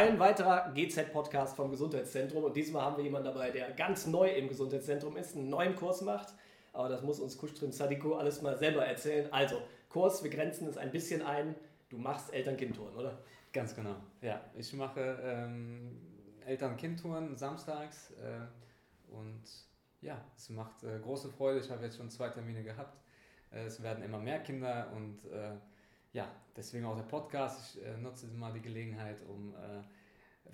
Ein 0.00 0.18
weiterer 0.18 0.72
GZ-Podcast 0.72 1.54
vom 1.56 1.70
Gesundheitszentrum 1.70 2.44
und 2.44 2.56
diesmal 2.56 2.84
haben 2.84 2.96
wir 2.96 3.04
jemanden 3.04 3.26
dabei, 3.26 3.50
der 3.50 3.70
ganz 3.72 4.06
neu 4.06 4.30
im 4.30 4.48
Gesundheitszentrum 4.48 5.14
ist, 5.18 5.36
einen 5.36 5.50
neuen 5.50 5.76
Kurs 5.76 6.00
macht. 6.00 6.32
Aber 6.72 6.88
das 6.88 7.02
muss 7.02 7.20
uns 7.20 7.36
Kuschtrim 7.36 7.70
Sadiko 7.70 8.14
alles 8.14 8.40
mal 8.40 8.56
selber 8.56 8.82
erzählen. 8.86 9.30
Also, 9.30 9.60
Kurs, 9.90 10.24
wir 10.24 10.30
grenzen 10.30 10.66
es 10.68 10.78
ein 10.78 10.90
bisschen 10.90 11.20
ein. 11.20 11.54
Du 11.90 11.98
machst 11.98 12.32
Eltern-Kind-Touren, 12.32 12.96
oder? 12.96 13.18
Ganz 13.52 13.74
genau. 13.74 13.94
Ja, 14.22 14.40
ich 14.56 14.72
mache 14.72 15.18
ähm, 15.22 16.00
Eltern-Kind-Touren 16.46 17.36
samstags 17.36 18.12
äh, 18.12 19.12
und 19.12 19.42
ja, 20.00 20.18
es 20.34 20.48
macht 20.48 20.82
äh, 20.82 20.98
große 20.98 21.28
Freude. 21.28 21.60
Ich 21.60 21.70
habe 21.70 21.84
jetzt 21.84 21.98
schon 21.98 22.08
zwei 22.08 22.30
Termine 22.30 22.62
gehabt. 22.62 22.96
Äh, 23.50 23.64
es 23.66 23.82
werden 23.82 24.02
immer 24.02 24.18
mehr 24.18 24.38
Kinder 24.38 24.90
und 24.96 25.26
äh, 25.30 25.50
ja, 26.12 26.28
deswegen 26.56 26.84
auch 26.84 26.96
der 26.96 27.04
Podcast. 27.04 27.76
Ich 27.76 27.84
äh, 27.84 27.96
nutze 27.96 28.26
mal 28.28 28.52
die 28.52 28.60
Gelegenheit, 28.60 29.18
um 29.28 29.54
äh, 29.54 29.82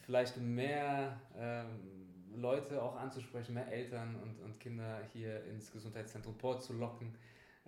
vielleicht 0.01 0.37
mehr 0.37 1.21
ähm, 1.37 2.07
Leute 2.35 2.83
auch 2.83 2.97
anzusprechen, 2.97 3.55
mehr 3.55 3.71
Eltern 3.73 4.17
und, 4.23 4.41
und 4.41 4.61
Kinder 4.61 5.01
hier 5.13 5.45
ins 5.45 5.73
Gesundheitszentrum 5.73 6.37
Port 6.37 6.63
zu 6.63 6.75
locken. 6.75 7.15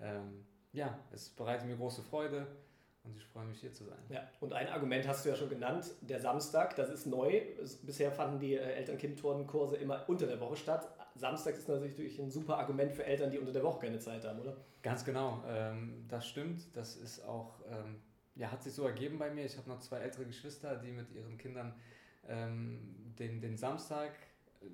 Ähm, 0.00 0.44
ja, 0.72 0.98
es 1.12 1.30
bereitet 1.30 1.66
mir 1.66 1.76
große 1.76 2.02
Freude 2.02 2.46
und 3.04 3.16
ich 3.16 3.24
freue 3.24 3.46
mich 3.46 3.60
hier 3.60 3.72
zu 3.72 3.84
sein. 3.84 3.98
Ja, 4.10 4.28
und 4.40 4.52
ein 4.52 4.68
Argument 4.68 5.06
hast 5.08 5.24
du 5.24 5.30
ja 5.30 5.36
schon 5.36 5.48
genannt, 5.48 5.86
der 6.02 6.20
Samstag, 6.20 6.76
das 6.76 6.90
ist 6.90 7.06
neu. 7.06 7.40
Bisher 7.82 8.12
fanden 8.12 8.38
die 8.38 8.54
äh, 8.54 8.74
Eltern-Kind-Turnen-Kurse 8.74 9.76
immer 9.76 10.04
unter 10.08 10.26
der 10.26 10.40
Woche 10.40 10.56
statt. 10.56 10.88
Samstag 11.18 11.56
ist 11.56 11.68
natürlich 11.68 12.18
ein 12.20 12.30
super 12.30 12.58
Argument 12.58 12.92
für 12.92 13.04
Eltern, 13.04 13.30
die 13.30 13.38
unter 13.38 13.52
der 13.52 13.62
Woche 13.62 13.80
keine 13.86 13.98
Zeit 13.98 14.24
haben, 14.24 14.40
oder? 14.40 14.56
Ganz 14.82 15.04
genau, 15.04 15.42
ähm, 15.46 16.04
das 16.08 16.26
stimmt. 16.26 16.76
Das 16.76 16.96
ist 16.96 17.24
auch, 17.24 17.60
ähm, 17.70 18.00
ja, 18.34 18.50
hat 18.50 18.62
sich 18.62 18.72
so 18.72 18.84
ergeben 18.86 19.18
bei 19.18 19.30
mir. 19.30 19.44
Ich 19.44 19.56
habe 19.56 19.68
noch 19.68 19.80
zwei 19.80 19.98
ältere 19.98 20.24
Geschwister, 20.26 20.76
die 20.76 20.92
mit 20.92 21.10
ihren 21.12 21.36
Kindern 21.36 21.74
ähm, 22.26 23.14
den, 23.18 23.40
den 23.40 23.56
Samstag 23.56 24.12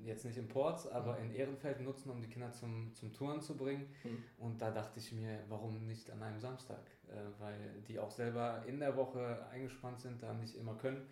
jetzt 0.02 0.24
nicht 0.24 0.38
in 0.38 0.48
Ports, 0.48 0.86
aber 0.86 1.18
mhm. 1.18 1.24
in 1.24 1.34
Ehrenfeld 1.34 1.80
nutzen, 1.80 2.10
um 2.10 2.20
die 2.20 2.28
Kinder 2.28 2.52
zum, 2.52 2.92
zum 2.94 3.12
Touren 3.12 3.40
zu 3.40 3.56
bringen. 3.56 3.88
Mhm. 4.02 4.24
Und 4.38 4.62
da 4.62 4.70
dachte 4.70 4.98
ich 4.98 5.12
mir, 5.12 5.40
warum 5.48 5.86
nicht 5.86 6.10
an 6.10 6.22
einem 6.22 6.40
Samstag? 6.40 6.82
Äh, 7.08 7.40
weil 7.40 7.82
die 7.88 7.98
auch 7.98 8.10
selber 8.10 8.62
in 8.66 8.80
der 8.80 8.96
Woche 8.96 9.46
eingespannt 9.50 10.00
sind, 10.00 10.22
da 10.22 10.32
nicht 10.34 10.56
immer 10.56 10.74
können. 10.74 11.06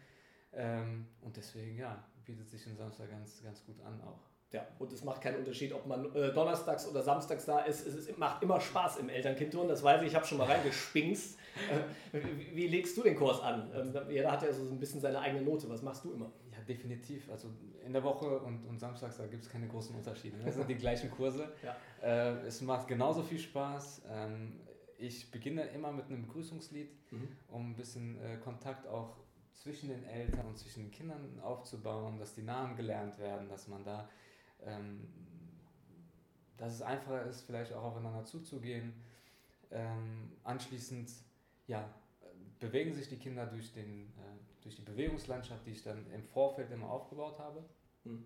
Ähm, 0.53 1.06
und 1.22 1.36
deswegen, 1.36 1.77
ja, 1.78 2.03
bietet 2.25 2.48
sich 2.48 2.66
ein 2.66 2.77
Samstag 2.77 3.10
ganz, 3.10 3.42
ganz 3.42 3.64
gut 3.64 3.80
an 3.80 4.00
auch. 4.03 4.31
Ja, 4.53 4.67
und 4.78 4.92
es 4.92 5.03
macht 5.03 5.22
keinen 5.22 5.39
Unterschied, 5.39 5.72
ob 5.72 5.86
man 5.86 6.14
äh, 6.14 6.31
donnerstags 6.31 6.86
oder 6.86 7.03
samstags 7.03 7.47
da 7.47 7.61
ist. 7.61 7.86
Es 7.86 7.95
ist, 7.95 8.19
macht 8.19 8.42
immer 8.42 8.61
Spaß 8.61 8.98
im 8.98 9.09
Elternkind-Turnen, 9.09 9.70
das 9.70 9.83
weiß 9.83 10.03
ich. 10.03 10.09
Ich 10.09 10.14
habe 10.14 10.27
schon 10.27 10.36
mal 10.36 10.47
reingespinkst. 10.47 11.39
Äh, 12.12 12.19
wie, 12.20 12.56
wie, 12.56 12.67
legst 12.67 12.94
du 12.97 13.03
den 13.03 13.17
Kurs 13.17 13.41
an? 13.41 13.70
Ähm, 13.75 13.94
jeder 14.11 14.31
hat 14.31 14.42
ja 14.42 14.53
so 14.53 14.62
ein 14.62 14.78
bisschen 14.78 15.00
seine 15.00 15.20
eigene 15.20 15.42
Note. 15.42 15.70
Was 15.70 15.81
machst 15.81 16.05
du 16.05 16.12
immer? 16.12 16.31
Ja, 16.50 16.59
definitiv. 16.69 17.31
Also 17.31 17.48
in 17.84 17.94
der 17.94 18.05
Woche 18.05 18.41
und, 18.41 18.67
und 18.67 18.78
samstags, 18.78 19.17
da 19.17 19.27
gibt 19.27 19.42
es 19.42 19.50
keine 19.50 19.69
großen 19.69 19.97
Unterschiede. 19.97 20.36
Das 20.44 20.55
sind 20.55 20.69
die 20.69 20.75
gleichen 20.75 21.11
Kurse. 21.11 21.48
Ja. 21.62 21.77
Äh, 22.03 22.47
es 22.47 22.61
macht 22.61 22.89
genauso 22.89 23.22
viel 23.22 23.39
Spaß. 23.39 24.03
Ähm, 24.11 24.61
ich 24.98 25.31
beginne 25.31 25.62
immer 25.69 25.92
mit 25.92 26.06
einem 26.06 26.22
Begrüßungslied, 26.27 26.91
mhm. 27.11 27.28
um 27.48 27.70
ein 27.70 27.77
bisschen 27.77 28.20
äh, 28.22 28.37
Kontakt 28.37 28.87
auch 28.87 29.16
zwischen 29.55 29.89
den 29.89 30.05
Eltern 30.05 30.47
und 30.47 30.59
zwischen 30.59 30.84
den 30.84 30.91
Kindern 30.91 31.41
aufzubauen, 31.41 32.19
dass 32.19 32.34
die 32.34 32.42
Namen 32.42 32.77
gelernt 32.77 33.19
werden, 33.19 33.48
dass 33.48 33.69
man 33.69 33.84
da 33.84 34.09
ähm, 34.66 35.08
dass 36.56 36.74
es 36.74 36.82
einfacher 36.82 37.24
ist, 37.27 37.42
vielleicht 37.42 37.72
auch 37.72 37.82
aufeinander 37.82 38.24
zuzugehen. 38.24 38.92
Ähm, 39.70 40.32
anschließend 40.44 41.10
ja, 41.66 41.88
bewegen 42.60 42.94
sich 42.94 43.08
die 43.08 43.16
Kinder 43.16 43.46
durch, 43.46 43.72
den, 43.72 44.06
äh, 44.19 44.62
durch 44.62 44.77
die 44.77 44.82
Bewegungslandschaft, 44.82 45.66
die 45.66 45.72
ich 45.72 45.82
dann 45.82 46.08
im 46.12 46.22
Vorfeld 46.22 46.70
immer 46.70 46.88
aufgebaut 46.88 47.38
habe. 47.38 47.64
Mhm. 48.04 48.24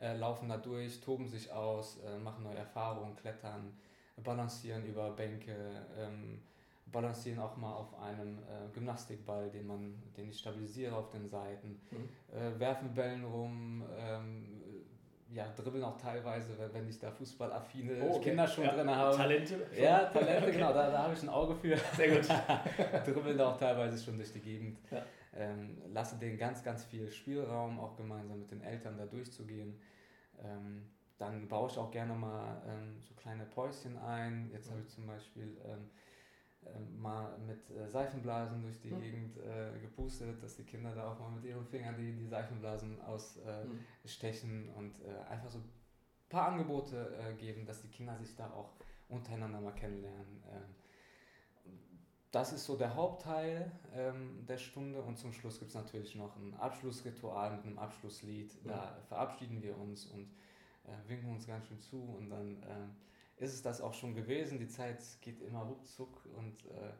Äh, 0.00 0.16
laufen 0.16 0.48
da 0.48 0.56
durch, 0.56 1.00
toben 1.00 1.28
sich 1.28 1.52
aus, 1.52 1.98
äh, 2.00 2.18
machen 2.18 2.44
neue 2.44 2.56
Erfahrungen, 2.56 3.16
klettern, 3.16 3.76
balancieren 4.16 4.84
über 4.84 5.10
Bänke, 5.10 5.86
ähm, 5.96 6.40
balancieren 6.86 7.40
auch 7.40 7.56
mal 7.56 7.72
auf 7.72 7.94
einem 8.00 8.38
äh, 8.38 8.72
Gymnastikball, 8.72 9.50
den, 9.50 9.66
man, 9.66 10.02
den 10.16 10.28
ich 10.28 10.38
stabilisiere 10.38 10.96
auf 10.96 11.10
den 11.10 11.26
Seiten, 11.26 11.80
mhm. 11.90 12.36
Äh, 12.36 12.58
werfen 12.58 12.94
Bällen 12.94 13.24
rum, 13.24 13.84
ähm, 13.96 14.62
ja, 15.30 15.46
dribbeln 15.56 15.84
auch 15.84 15.96
teilweise, 15.96 16.56
wenn 16.72 16.88
ich 16.88 16.98
da 16.98 17.10
fußballaffine 17.10 18.02
oh, 18.02 18.16
okay. 18.16 18.30
Kinder 18.30 18.48
schon 18.48 18.64
ja, 18.64 18.72
drin 18.72 18.90
habe. 18.90 19.16
Talente? 19.16 19.66
Ja, 19.78 20.06
Talente, 20.06 20.42
okay. 20.44 20.52
genau, 20.52 20.72
da, 20.72 20.90
da 20.90 21.02
habe 21.02 21.14
ich 21.14 21.22
ein 21.22 21.28
Auge 21.28 21.54
für. 21.54 21.76
Sehr 21.96 22.16
gut. 22.16 22.28
dribbeln 23.06 23.40
auch 23.40 23.58
teilweise 23.58 24.02
schon 24.02 24.16
durch 24.16 24.32
die 24.32 24.40
Gegend. 24.40 24.78
Ja. 24.90 25.02
Ähm, 25.34 25.76
lasse 25.92 26.16
denen 26.16 26.38
ganz, 26.38 26.62
ganz 26.64 26.84
viel 26.84 27.10
Spielraum, 27.10 27.78
auch 27.78 27.96
gemeinsam 27.96 28.38
mit 28.38 28.50
den 28.50 28.62
Eltern 28.62 28.96
da 28.96 29.04
durchzugehen. 29.04 29.78
Ähm, 30.42 30.88
dann 31.18 31.48
baue 31.48 31.68
ich 31.68 31.76
auch 31.76 31.90
gerne 31.90 32.14
mal 32.14 32.62
ähm, 32.66 33.02
so 33.02 33.14
kleine 33.14 33.44
Päuschen 33.44 33.98
ein. 33.98 34.50
Jetzt 34.52 34.70
habe 34.70 34.80
ich 34.80 34.88
zum 34.88 35.06
Beispiel 35.06 35.58
ähm, 35.64 35.90
mal 36.98 37.38
mit 37.38 37.70
äh, 37.70 37.88
Seifenblasen 37.88 38.62
durch 38.62 38.80
die 38.80 38.90
mhm. 38.90 39.00
Gegend 39.00 39.36
äh, 39.38 39.78
gepustet, 39.80 40.42
dass 40.42 40.56
die 40.56 40.64
Kinder 40.64 40.94
da 40.94 41.12
auch 41.12 41.18
mal 41.18 41.30
mit 41.30 41.44
ihren 41.44 41.66
Fingern 41.66 41.96
die, 41.96 42.12
die 42.12 42.26
Seifenblasen 42.26 43.00
ausstechen 43.00 44.66
mhm. 44.66 44.74
und 44.74 45.00
äh, 45.04 45.30
einfach 45.30 45.48
so 45.48 45.58
ein 45.58 45.70
paar 46.28 46.48
Angebote 46.48 47.16
äh, 47.18 47.34
geben, 47.34 47.64
dass 47.66 47.82
die 47.82 47.88
Kinder 47.88 48.16
sich 48.18 48.34
da 48.36 48.50
auch 48.50 48.72
untereinander 49.08 49.60
mal 49.60 49.74
kennenlernen. 49.74 50.42
Ähm, 50.52 50.74
das 52.30 52.52
ist 52.52 52.66
so 52.66 52.76
der 52.76 52.94
Hauptteil 52.94 53.72
ähm, 53.94 54.44
der 54.46 54.58
Stunde 54.58 55.00
und 55.00 55.16
zum 55.16 55.32
Schluss 55.32 55.58
gibt 55.58 55.70
es 55.70 55.74
natürlich 55.74 56.14
noch 56.14 56.36
ein 56.36 56.54
Abschlussritual 56.54 57.56
mit 57.56 57.64
einem 57.64 57.78
Abschlusslied. 57.78 58.52
Da 58.66 58.98
mhm. 58.98 59.06
verabschieden 59.08 59.62
wir 59.62 59.78
uns 59.78 60.04
und 60.06 60.30
äh, 60.84 61.08
winken 61.08 61.30
uns 61.30 61.46
ganz 61.46 61.66
schön 61.66 61.80
zu 61.80 61.96
und 61.96 62.28
dann 62.28 62.62
ähm, 62.68 62.96
ist 63.38 63.54
es 63.54 63.62
das 63.62 63.80
auch 63.80 63.94
schon 63.94 64.14
gewesen. 64.14 64.58
Die 64.58 64.68
Zeit 64.68 65.02
geht 65.20 65.40
immer 65.42 65.62
ruckzuck 65.62 66.26
und 66.36 66.64
äh, 66.66 66.92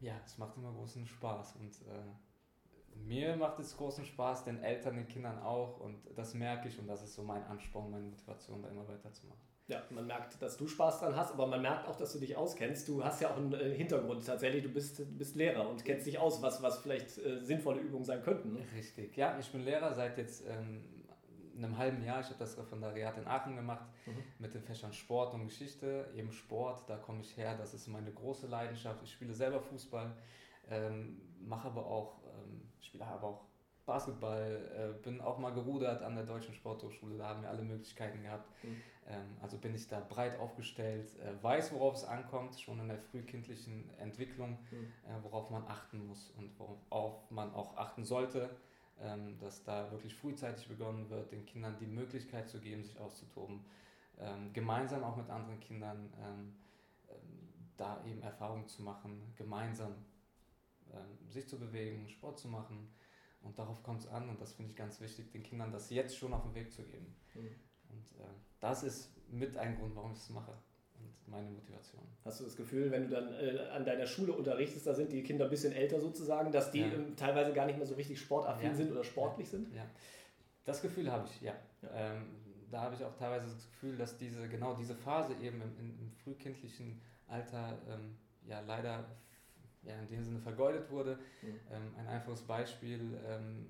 ja, 0.00 0.14
es 0.24 0.38
macht 0.38 0.56
immer 0.56 0.72
großen 0.72 1.06
Spaß. 1.06 1.56
Und 1.56 1.72
äh, 1.82 3.04
mir 3.06 3.36
macht 3.36 3.58
es 3.60 3.76
großen 3.76 4.04
Spaß, 4.04 4.44
den 4.44 4.62
Eltern, 4.62 4.96
den 4.96 5.08
Kindern 5.08 5.38
auch. 5.40 5.80
Und 5.80 5.98
das 6.14 6.34
merke 6.34 6.68
ich 6.68 6.78
und 6.78 6.86
das 6.86 7.02
ist 7.02 7.14
so 7.14 7.22
mein 7.22 7.42
Ansporn, 7.44 7.90
meine 7.90 8.04
Motivation, 8.04 8.62
da 8.62 8.68
immer 8.68 8.86
weiterzumachen. 8.86 9.40
Ja, 9.66 9.82
man 9.88 10.06
merkt, 10.06 10.40
dass 10.42 10.58
du 10.58 10.68
Spaß 10.68 11.00
dran 11.00 11.16
hast, 11.16 11.32
aber 11.32 11.46
man 11.46 11.62
merkt 11.62 11.88
auch, 11.88 11.96
dass 11.96 12.12
du 12.12 12.18
dich 12.18 12.36
auskennst. 12.36 12.86
Du 12.86 13.02
hast 13.02 13.22
ja 13.22 13.30
auch 13.30 13.36
einen 13.38 13.54
äh, 13.54 13.74
Hintergrund 13.74 14.24
tatsächlich. 14.26 14.62
Du 14.62 14.68
bist, 14.68 15.00
bist 15.16 15.36
Lehrer 15.36 15.68
und 15.68 15.82
kennst 15.86 16.06
dich 16.06 16.18
aus, 16.18 16.42
was, 16.42 16.62
was 16.62 16.78
vielleicht 16.80 17.16
äh, 17.18 17.40
sinnvolle 17.42 17.80
Übungen 17.80 18.04
sein 18.04 18.22
könnten. 18.22 18.52
Ne? 18.52 18.60
Richtig. 18.76 19.16
Ja, 19.16 19.38
ich 19.38 19.50
bin 19.50 19.64
Lehrer 19.64 19.94
seit 19.94 20.18
jetzt 20.18 20.44
ähm, 20.46 20.84
einem 21.56 21.78
halben 21.78 22.02
Jahr. 22.04 22.20
Ich 22.20 22.26
habe 22.26 22.38
das 22.38 22.58
Referendariat 22.58 23.16
in 23.18 23.26
Aachen 23.26 23.56
gemacht 23.56 23.86
mhm. 24.06 24.22
mit 24.38 24.54
den 24.54 24.62
Fächern 24.62 24.92
Sport 24.92 25.34
und 25.34 25.44
Geschichte. 25.44 26.10
Eben 26.16 26.32
Sport, 26.32 26.88
da 26.88 26.96
komme 26.96 27.20
ich 27.20 27.36
her, 27.36 27.56
das 27.56 27.74
ist 27.74 27.88
meine 27.88 28.12
große 28.12 28.46
Leidenschaft. 28.46 29.02
Ich 29.02 29.12
spiele 29.12 29.32
selber 29.32 29.60
Fußball, 29.60 30.16
ähm, 30.70 31.20
mache 31.40 31.68
aber 31.68 31.86
auch, 31.86 32.20
ähm, 32.24 32.62
spiele 32.80 33.06
aber 33.06 33.28
auch 33.28 33.44
Basketball, 33.86 34.96
äh, 34.96 35.02
bin 35.02 35.20
auch 35.20 35.38
mal 35.38 35.50
gerudert 35.50 36.02
an 36.02 36.14
der 36.14 36.24
Deutschen 36.24 36.54
Sporthochschule, 36.54 37.18
da 37.18 37.28
haben 37.28 37.42
wir 37.42 37.50
alle 37.50 37.62
Möglichkeiten 37.62 38.22
gehabt. 38.22 38.48
Mhm. 38.62 38.80
Ähm, 39.06 39.36
also 39.42 39.58
bin 39.58 39.74
ich 39.74 39.86
da 39.86 40.00
breit 40.00 40.38
aufgestellt, 40.38 41.10
äh, 41.20 41.42
weiß, 41.42 41.72
worauf 41.72 41.96
es 41.96 42.04
ankommt, 42.04 42.58
schon 42.58 42.80
in 42.80 42.88
der 42.88 42.98
frühkindlichen 42.98 43.90
Entwicklung, 43.98 44.58
mhm. 44.70 44.92
äh, 45.06 45.22
worauf 45.22 45.50
man 45.50 45.66
achten 45.66 46.06
muss 46.06 46.30
und 46.38 46.58
worauf 46.58 47.30
man 47.30 47.52
auch 47.52 47.76
achten 47.76 48.04
sollte 48.04 48.48
ähm, 49.00 49.38
dass 49.38 49.62
da 49.64 49.90
wirklich 49.90 50.14
frühzeitig 50.14 50.68
begonnen 50.68 51.08
wird, 51.10 51.32
den 51.32 51.46
Kindern 51.46 51.76
die 51.78 51.86
Möglichkeit 51.86 52.48
zu 52.48 52.60
geben, 52.60 52.84
sich 52.84 52.98
auszutoben, 52.98 53.64
ähm, 54.18 54.52
gemeinsam 54.52 55.02
auch 55.04 55.16
mit 55.16 55.28
anderen 55.30 55.60
Kindern 55.60 56.12
ähm, 56.20 56.54
ähm 57.08 57.40
da 57.76 58.04
eben 58.06 58.22
Erfahrungen 58.22 58.68
zu 58.68 58.82
machen, 58.82 59.32
gemeinsam 59.34 59.96
ähm, 60.92 61.28
sich 61.28 61.48
zu 61.48 61.58
bewegen, 61.58 62.08
Sport 62.08 62.38
zu 62.38 62.46
machen. 62.46 62.88
Und 63.42 63.58
darauf 63.58 63.82
kommt 63.82 64.02
es 64.02 64.06
an 64.06 64.28
und 64.28 64.40
das 64.40 64.52
finde 64.52 64.70
ich 64.70 64.76
ganz 64.76 65.00
wichtig, 65.00 65.32
den 65.32 65.42
Kindern 65.42 65.72
das 65.72 65.90
jetzt 65.90 66.16
schon 66.16 66.32
auf 66.32 66.44
den 66.44 66.54
Weg 66.54 66.72
zu 66.72 66.84
geben. 66.84 67.16
Mhm. 67.34 67.50
Und 67.90 68.12
äh, 68.20 68.30
das 68.60 68.84
ist 68.84 69.10
mit 69.28 69.56
ein 69.56 69.76
Grund, 69.76 69.96
warum 69.96 70.12
ich 70.12 70.18
es 70.18 70.30
mache 70.30 70.56
und 70.98 71.28
meine 71.28 71.50
Motivation. 71.50 72.02
Hast 72.24 72.40
du 72.40 72.44
das 72.44 72.56
Gefühl, 72.56 72.90
wenn 72.90 73.04
du 73.04 73.08
dann 73.10 73.32
äh, 73.34 73.58
an 73.72 73.84
deiner 73.84 74.06
Schule 74.06 74.32
unterrichtest, 74.32 74.86
da 74.86 74.94
sind 74.94 75.12
die 75.12 75.22
Kinder 75.22 75.44
ein 75.44 75.50
bisschen 75.50 75.72
älter 75.72 76.00
sozusagen, 76.00 76.52
dass 76.52 76.70
die 76.70 76.80
ja. 76.80 76.86
ähm, 76.86 77.16
teilweise 77.16 77.52
gar 77.52 77.66
nicht 77.66 77.76
mehr 77.76 77.86
so 77.86 77.94
richtig 77.94 78.20
sportaffin 78.20 78.70
ja. 78.70 78.74
sind 78.74 78.92
oder 78.92 79.04
sportlich 79.04 79.46
ja. 79.46 79.50
sind? 79.50 79.74
Ja, 79.74 79.86
das 80.64 80.82
Gefühl 80.82 81.10
habe 81.10 81.26
ich, 81.28 81.40
ja. 81.42 81.54
Ähm, 81.94 82.22
da 82.70 82.80
habe 82.82 82.94
ich 82.94 83.04
auch 83.04 83.14
teilweise 83.14 83.46
das 83.46 83.70
Gefühl, 83.70 83.96
dass 83.96 84.16
diese, 84.16 84.48
genau 84.48 84.74
diese 84.74 84.94
Phase 84.94 85.34
eben 85.34 85.60
im, 85.60 85.78
im, 85.78 85.98
im 86.00 86.12
frühkindlichen 86.12 87.00
Alter 87.28 87.78
ähm, 87.88 88.16
ja 88.46 88.60
leider 88.60 89.04
ja, 89.82 89.94
in 90.00 90.08
dem 90.08 90.24
Sinne 90.24 90.40
vergeudet 90.40 90.90
wurde. 90.90 91.18
Mhm. 91.42 91.60
Ähm, 91.70 91.94
ein 91.98 92.06
einfaches 92.08 92.42
Beispiel, 92.42 93.18
ähm, 93.26 93.66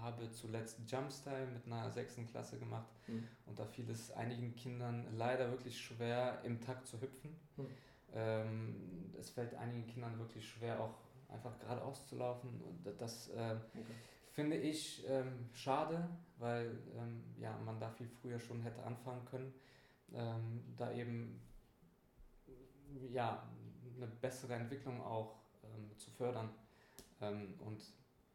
habe 0.00 0.30
zuletzt 0.30 0.78
Jumpstyle 0.86 1.46
mit 1.46 1.66
einer 1.66 1.90
sechsten 1.90 2.26
Klasse 2.26 2.58
gemacht 2.58 2.88
mhm. 3.06 3.26
und 3.46 3.58
da 3.58 3.64
fiel 3.64 3.88
es 3.90 4.10
einigen 4.12 4.54
Kindern 4.56 5.06
leider 5.16 5.50
wirklich 5.50 5.80
schwer, 5.80 6.40
im 6.44 6.60
Takt 6.60 6.86
zu 6.86 7.00
hüpfen. 7.00 7.36
Mhm. 7.56 7.66
Ähm, 8.14 9.14
es 9.18 9.30
fällt 9.30 9.54
einigen 9.54 9.86
Kindern 9.86 10.18
wirklich 10.18 10.48
schwer, 10.48 10.80
auch 10.80 10.94
einfach 11.28 11.58
geradeaus 11.58 12.06
zu 12.06 12.16
laufen. 12.16 12.60
Und 12.62 13.00
das 13.00 13.28
äh, 13.28 13.56
okay. 13.74 13.94
finde 14.30 14.56
ich 14.56 15.04
ähm, 15.08 15.48
schade, 15.52 16.08
weil 16.38 16.78
ähm, 16.96 17.22
ja, 17.38 17.56
man 17.64 17.78
da 17.78 17.90
viel 17.90 18.08
früher 18.08 18.38
schon 18.38 18.62
hätte 18.62 18.82
anfangen 18.82 19.24
können, 19.26 19.52
ähm, 20.14 20.62
da 20.76 20.90
eben 20.92 21.40
ja, 23.10 23.46
eine 23.96 24.06
bessere 24.06 24.54
Entwicklung 24.54 25.02
auch 25.02 25.36
ähm, 25.64 25.96
zu 25.98 26.10
fördern. 26.10 26.50
Ähm, 27.20 27.54
und 27.58 27.82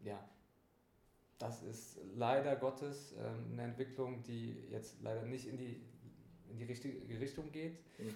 ja, 0.04 0.20
das 1.40 1.64
ist 1.64 2.00
leider 2.16 2.56
Gottes 2.56 3.14
ähm, 3.18 3.54
eine 3.54 3.64
Entwicklung, 3.64 4.24
die 4.24 4.68
jetzt 4.70 5.02
leider 5.02 5.24
nicht 5.24 5.48
in 5.48 5.58
die, 5.58 5.82
in 6.50 6.58
die 6.58 6.66
richtige 6.66 7.20
Richtung 7.20 7.52
geht. 7.52 7.80
Mhm. 8.00 8.16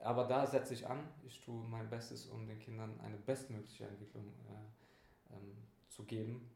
Aber 0.00 0.24
da 0.24 0.46
setze 0.46 0.74
ich 0.74 0.86
an. 0.86 1.00
Ich 1.26 1.40
tue 1.40 1.64
mein 1.68 1.90
Bestes, 1.90 2.26
um 2.26 2.46
den 2.46 2.58
Kindern 2.60 3.00
eine 3.02 3.16
bestmögliche 3.16 3.84
Entwicklung 3.84 4.32
äh, 4.48 5.34
ähm, 5.34 5.56
zu 5.88 6.04
geben. 6.04 6.48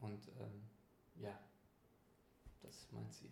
Und 0.00 0.28
ähm, 0.38 0.62
ja, 1.22 1.38
das 2.62 2.74
ist 2.74 2.92
mein 2.92 3.10
Ziel. 3.10 3.30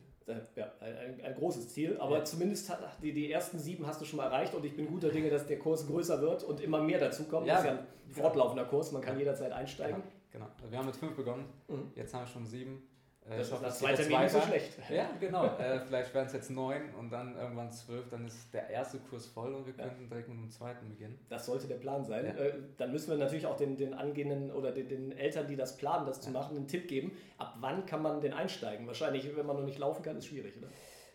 Ja, 0.57 0.71
ein, 0.81 1.23
ein 1.23 1.35
großes 1.37 1.71
Ziel, 1.71 1.97
aber 1.99 2.19
ja. 2.19 2.25
zumindest 2.25 2.71
die, 3.03 3.15
die 3.15 3.33
ersten 3.33 3.59
sieben 3.59 3.87
hast 3.87 3.99
du 3.99 4.05
schon 4.05 4.19
mal 4.19 4.27
erreicht 4.27 4.53
und 4.53 4.63
ich 4.63 4.77
bin 4.77 4.87
guter 4.87 5.09
Dinge, 5.09 5.31
dass 5.31 5.47
der 5.47 5.59
Kurs 5.59 5.87
größer 5.87 6.21
wird 6.21 6.45
und 6.45 6.61
immer 6.61 6.83
mehr 6.83 6.99
dazukommt. 6.99 7.47
Ja, 7.47 7.55
das 7.55 7.65
ist 7.65 7.71
ja 7.71 7.79
ein 7.79 7.87
fortlaufender 8.11 8.67
Kurs, 8.67 8.93
man 8.93 9.01
kann 9.01 9.19
jederzeit 9.19 9.53
einsteigen. 9.53 10.03
Genau, 10.31 10.47
genau. 10.57 10.71
wir 10.71 10.79
haben 10.79 10.87
mit 10.87 10.97
fünf 10.97 11.17
begonnen, 11.17 11.47
mhm. 11.69 11.93
jetzt 11.95 12.15
haben 12.15 12.23
wir 12.23 12.27
schon 12.27 12.47
sieben 12.47 12.83
das, 13.29 13.51
das, 13.51 13.61
das 13.61 13.79
zweite 13.79 14.03
Termin 14.03 14.21
nicht 14.21 14.33
so 14.33 14.41
schlecht. 14.41 14.79
Ja, 14.91 15.11
genau. 15.21 15.45
äh, 15.59 15.81
vielleicht 15.81 16.15
werden 16.15 16.27
es 16.29 16.33
jetzt 16.33 16.51
neun 16.51 16.95
und 16.95 17.11
dann 17.11 17.37
irgendwann 17.37 17.71
zwölf, 17.71 18.09
dann 18.09 18.27
ist 18.27 18.53
der 18.55 18.71
erste 18.71 18.99
Kurs 18.99 19.27
voll 19.27 19.55
und 19.55 19.67
wir 19.67 19.75
ja. 19.77 19.85
könnten 19.85 20.09
direkt 20.09 20.29
mit 20.29 20.39
dem 20.39 20.51
zweiten 20.51 20.89
beginnen. 20.89 21.19
Das 21.29 21.47
sollte 21.47 21.67
der 21.67 21.77
Plan 21.77 22.05
sein. 22.05 22.25
Ja. 22.25 22.33
Äh, 22.33 22.55
dann 22.79 22.91
müssen 22.91 23.11
wir 23.11 23.19
natürlich 23.19 23.47
auch 23.47 23.57
den, 23.57 23.77
den 23.77 23.93
angehenden 23.93 24.51
oder 24.51 24.73
den, 24.73 24.89
den 24.89 25.13
Eltern, 25.13 25.47
die 25.47 25.57
das 25.57 25.77
planen, 25.77 26.07
das 26.07 26.21
zu 26.21 26.31
machen, 26.31 26.57
einen 26.57 26.69
Tipp 26.69 26.89
geben. 26.89 27.13
Ab 27.37 27.57
wann 27.61 27.85
kann 27.85 28.03
man 28.03 28.21
denn 28.21 28.33
einsteigen? 28.33 28.87
Wahrscheinlich, 28.87 29.37
wenn 29.37 29.47
man 29.47 29.57
noch 29.57 29.65
nicht 29.65 29.79
laufen 29.79 30.03
kann, 30.03 30.17
ist 30.17 30.27
schwierig, 30.27 30.57
oder? 30.57 30.69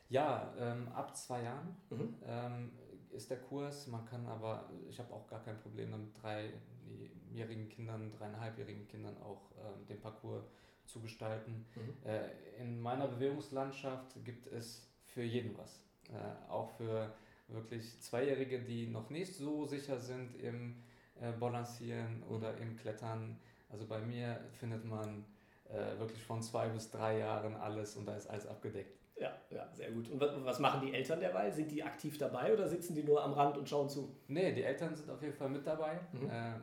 Ja, 0.10 0.54
ähm, 0.60 0.89
ab 0.94 1.15
zwei 1.18 1.42
Jahren 1.42 1.75
mhm. 1.89 2.15
ähm, 2.27 2.71
ist 3.10 3.31
der 3.31 3.38
Kurs. 3.38 3.88
Man 3.88 4.06
kann 4.06 4.25
aber, 4.27 4.69
ich 4.88 5.00
habe 5.00 5.12
auch 5.12 5.25
gar 5.27 5.44
kein 5.44 5.57
Problem 5.57 5.89
damit, 5.89 6.13
dreijährigen 7.33 7.69
Kindern, 7.69 8.12
dreieinhalbjährigen 8.18 8.88
Kindern 8.88 9.18
auch 9.18 9.51
ähm, 9.57 9.85
den 9.88 10.00
Parcours 10.00 10.45
zu 10.85 11.01
gestalten. 11.01 11.65
Mhm. 11.75 12.07
Äh, 12.07 12.62
in 12.62 12.81
meiner 12.81 13.07
Bewegungslandschaft 13.07 14.24
gibt 14.24 14.47
es 14.47 14.88
für 15.06 15.24
jeden 15.24 15.57
was. 15.57 15.83
Äh, 16.09 16.51
auch 16.51 16.69
für 16.71 17.13
wirklich 17.47 18.00
Zweijährige, 18.01 18.59
die 18.59 18.88
noch 18.88 19.09
nicht 19.09 19.33
so 19.33 19.65
sicher 19.65 20.00
sind 20.00 20.35
im 20.35 20.75
äh, 21.19 21.31
Balancieren 21.31 22.19
mhm. 22.19 22.35
oder 22.35 22.57
im 22.57 22.75
Klettern. 22.77 23.39
Also 23.69 23.86
bei 23.88 24.00
mir 24.00 24.39
findet 24.59 24.86
man 24.86 25.25
äh, 25.69 25.97
wirklich 26.00 26.21
von 26.24 26.41
zwei 26.41 26.68
bis 26.69 26.91
drei 26.91 27.19
Jahren 27.19 27.56
alles 27.56 27.95
und 27.95 28.06
da 28.06 28.15
ist 28.15 28.27
alles 28.27 28.45
abgedeckt. 28.45 29.00
Ja, 29.15 29.31
ja, 29.51 29.69
sehr 29.71 29.91
gut. 29.91 30.09
Und 30.09 30.19
was 30.19 30.59
machen 30.59 30.86
die 30.86 30.94
Eltern 30.94 31.19
derweil? 31.19 31.51
Sind 31.51 31.71
die 31.71 31.83
aktiv 31.83 32.18
dabei 32.18 32.51
oder 32.51 32.68
sitzen 32.68 32.95
die 32.95 33.03
nur 33.03 33.24
am 33.24 33.33
Rand 33.33 33.57
und 33.57 33.69
schauen 33.69 33.88
zu? 33.88 34.15
Nee, 34.27 34.53
die 34.53 34.63
Eltern 34.63 34.95
sind 34.95 35.09
auf 35.09 35.21
jeden 35.21 35.36
Fall 35.36 35.50
mit 35.50 35.65
dabei. 35.65 36.00
Mhm. 36.12 36.29
Ähm, 36.31 36.62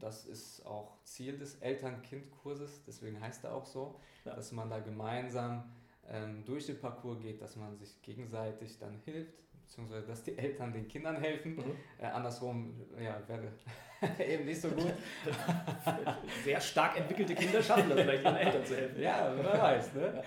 das 0.00 0.26
ist 0.26 0.64
auch 0.66 0.96
Ziel 1.04 1.38
des 1.38 1.56
Eltern-Kind-Kurses, 1.56 2.82
deswegen 2.86 3.20
heißt 3.20 3.44
er 3.44 3.54
auch 3.54 3.66
so, 3.66 4.00
ja. 4.24 4.34
dass 4.34 4.52
man 4.52 4.70
da 4.70 4.80
gemeinsam 4.80 5.64
ähm, 6.08 6.44
durch 6.44 6.66
den 6.66 6.80
Parcours 6.80 7.20
geht, 7.20 7.40
dass 7.40 7.56
man 7.56 7.76
sich 7.76 8.00
gegenseitig 8.02 8.78
dann 8.78 9.00
hilft, 9.04 9.34
beziehungsweise 9.62 10.06
dass 10.06 10.22
die 10.22 10.36
Eltern 10.36 10.72
den 10.72 10.88
Kindern 10.88 11.16
helfen. 11.16 11.56
Mhm. 11.56 11.76
Äh, 11.98 12.06
andersrum 12.06 12.74
ja, 13.00 13.20
wäre 13.28 13.52
eben 14.26 14.44
nicht 14.44 14.60
so 14.60 14.68
gut. 14.70 14.92
Sehr 16.44 16.60
stark 16.60 16.96
entwickelte 16.98 17.34
Kinder 17.34 17.62
schaffen 17.62 17.88
das 17.90 18.00
vielleicht, 18.00 18.24
ihren 18.24 18.36
Eltern 18.36 18.64
zu 18.64 18.76
helfen. 18.76 19.00
Ja, 19.00 19.32
wer 19.36 19.62
weiß. 19.62 19.94
Ne? 19.94 20.24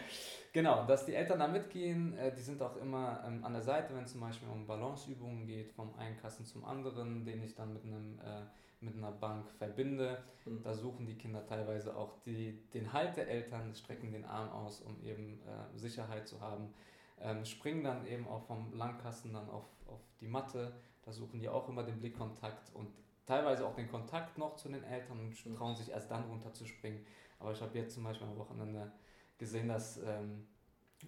Genau, 0.53 0.85
dass 0.85 1.07
die 1.07 1.15
Eltern 1.15 1.39
da 1.39 1.47
mitgehen, 1.47 2.15
äh, 2.15 2.31
die 2.31 2.41
sind 2.41 2.61
auch 2.61 2.77
immer 2.77 3.23
ähm, 3.25 3.43
an 3.43 3.53
der 3.53 3.63
Seite, 3.63 3.95
wenn 3.95 4.03
es 4.03 4.11
zum 4.11 4.21
Beispiel 4.21 4.47
um 4.47 4.67
Balanceübungen 4.67 5.47
geht, 5.47 5.71
vom 5.71 5.95
einen 5.97 6.15
Kasten 6.15 6.45
zum 6.45 6.63
anderen, 6.63 7.25
den 7.25 7.41
ich 7.43 7.55
dann 7.55 7.73
mit 7.73 7.83
einem 7.83 8.19
äh, 8.19 8.43
mit 8.83 8.95
einer 8.95 9.11
Bank 9.11 9.49
verbinde. 9.49 10.23
Mhm. 10.45 10.61
Da 10.63 10.73
suchen 10.73 11.05
die 11.05 11.15
Kinder 11.15 11.45
teilweise 11.45 11.95
auch 11.95 12.19
die, 12.25 12.59
den 12.73 12.91
Halt 12.93 13.17
der 13.17 13.27
Eltern, 13.27 13.73
strecken 13.73 14.11
den 14.11 14.25
Arm 14.25 14.49
aus, 14.49 14.81
um 14.81 15.01
eben 15.01 15.39
äh, 15.41 15.77
Sicherheit 15.77 16.27
zu 16.27 16.41
haben. 16.41 16.73
Ähm, 17.19 17.45
springen 17.45 17.83
dann 17.83 18.05
eben 18.07 18.27
auch 18.27 18.43
vom 18.43 18.73
Langkasten 18.73 19.33
dann 19.33 19.49
auf, 19.49 19.65
auf 19.87 20.01
die 20.19 20.27
Matte. 20.27 20.73
Da 21.03 21.11
suchen 21.11 21.39
die 21.39 21.49
auch 21.49 21.69
immer 21.69 21.83
den 21.83 21.99
Blickkontakt 21.99 22.73
und 22.73 22.89
teilweise 23.25 23.65
auch 23.65 23.75
den 23.75 23.89
Kontakt 23.89 24.37
noch 24.37 24.55
zu 24.55 24.69
den 24.69 24.83
Eltern 24.83 25.19
und 25.19 25.45
mhm. 25.45 25.55
trauen 25.55 25.75
sich 25.75 25.89
erst 25.89 26.11
dann 26.11 26.23
runter 26.25 26.53
zu 26.53 26.65
springen. 26.65 27.05
Aber 27.39 27.51
ich 27.51 27.61
habe 27.61 27.77
jetzt 27.77 27.93
zum 27.93 28.03
Beispiel 28.03 28.27
am 28.27 28.37
Wochenende 28.37 28.91
gesehen, 29.37 29.67
dass 29.67 29.97
ähm, 29.97 30.47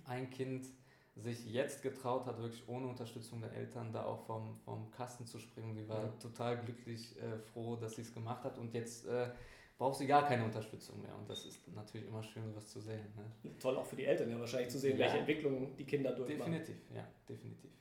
ein 0.06 0.30
Kind 0.30 0.68
sich 1.16 1.46
jetzt 1.46 1.82
getraut 1.82 2.26
hat, 2.26 2.40
wirklich 2.40 2.68
ohne 2.68 2.88
Unterstützung 2.88 3.42
der 3.42 3.54
Eltern 3.54 3.92
da 3.94 4.04
auch 4.04 4.26
vom, 4.26 4.56
vom 4.66 4.92
Kasten 4.92 5.26
zu 5.26 5.40
springen. 5.40 5.76
Die 5.76 5.88
war 5.88 6.04
ja. 6.04 6.14
total 6.20 6.58
glücklich, 6.58 7.16
äh, 7.18 7.38
froh, 7.54 7.78
dass 7.78 7.96
sie 7.96 8.02
es 8.02 8.14
gemacht 8.14 8.44
hat 8.44 8.58
und 8.58 8.74
jetzt 8.74 9.06
äh, 9.08 9.30
braucht 9.78 9.98
sie 9.98 10.08
gar 10.08 10.28
keine 10.28 10.44
Unterstützung 10.44 11.02
mehr. 11.02 11.16
Und 11.18 11.30
das 11.30 11.46
ist 11.46 11.68
natürlich 11.74 12.08
immer 12.08 12.22
schön, 12.22 12.46
sowas 12.46 12.68
zu 12.68 12.82
sehen. 12.82 13.06
Ne? 13.16 13.52
Toll 13.60 13.78
auch 13.78 13.86
für 13.86 13.96
die 13.96 14.06
Eltern 14.06 14.30
ja 14.30 14.40
wahrscheinlich 14.40 14.70
zu 14.70 14.80
sehen, 14.80 14.98
ja. 14.98 15.06
welche 15.06 15.20
Entwicklungen 15.20 15.76
die 15.78 15.86
Kinder 15.86 16.12
durchmachen. 16.12 16.52
Definitiv, 16.52 16.76
ja, 16.94 17.08
definitiv. 17.30 17.72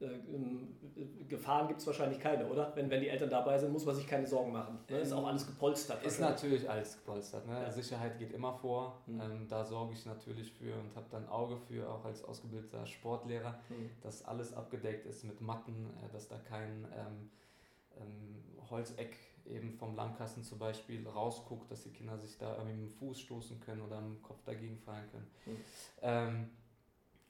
Äh, 0.00 0.04
ähm, 0.04 0.76
Gefahren 1.28 1.66
gibt 1.68 1.80
es 1.80 1.86
wahrscheinlich 1.86 2.20
keine, 2.20 2.46
oder? 2.46 2.72
Wenn, 2.76 2.88
wenn 2.88 3.00
die 3.00 3.08
Eltern 3.08 3.30
dabei 3.30 3.58
sind, 3.58 3.72
muss 3.72 3.84
man 3.84 3.94
sich 3.94 4.06
keine 4.06 4.26
Sorgen 4.26 4.52
machen. 4.52 4.78
Ne? 4.88 4.98
Ist 4.98 5.12
auch 5.12 5.26
alles 5.26 5.46
gepolstert. 5.46 6.04
Ist 6.04 6.20
natürlich 6.20 6.68
alles 6.68 6.96
gepolstert. 6.96 7.46
Ne? 7.46 7.54
Ja. 7.54 7.70
Sicherheit 7.70 8.18
geht 8.18 8.32
immer 8.32 8.52
vor. 8.52 9.02
Mhm. 9.06 9.20
Ähm, 9.20 9.46
da 9.48 9.64
sorge 9.64 9.94
ich 9.94 10.06
natürlich 10.06 10.52
für 10.52 10.72
und 10.72 10.94
habe 10.94 11.06
dann 11.10 11.28
Auge 11.28 11.56
für, 11.56 11.88
auch 11.88 12.04
als 12.04 12.24
ausgebildeter 12.24 12.86
Sportlehrer, 12.86 13.58
mhm. 13.68 13.90
dass 14.02 14.24
alles 14.24 14.54
abgedeckt 14.54 15.06
ist 15.06 15.24
mit 15.24 15.40
Matten, 15.40 15.90
äh, 16.04 16.12
dass 16.12 16.28
da 16.28 16.36
kein 16.38 16.86
ähm, 16.96 17.30
ähm, 18.00 18.44
Holzeck 18.70 19.16
eben 19.46 19.72
vom 19.72 19.96
Langkasten 19.96 20.44
zum 20.44 20.58
Beispiel 20.58 21.06
rausguckt, 21.08 21.70
dass 21.70 21.82
die 21.82 21.90
Kinder 21.90 22.18
sich 22.18 22.36
da 22.38 22.56
irgendwie 22.56 22.82
mit 22.82 22.90
dem 22.90 22.98
Fuß 22.98 23.20
stoßen 23.20 23.60
können 23.60 23.82
oder 23.82 24.00
mit 24.00 24.18
dem 24.18 24.22
Kopf 24.22 24.42
dagegen 24.44 24.78
fallen 24.78 25.08
können. 25.10 25.30
Mhm. 25.46 26.50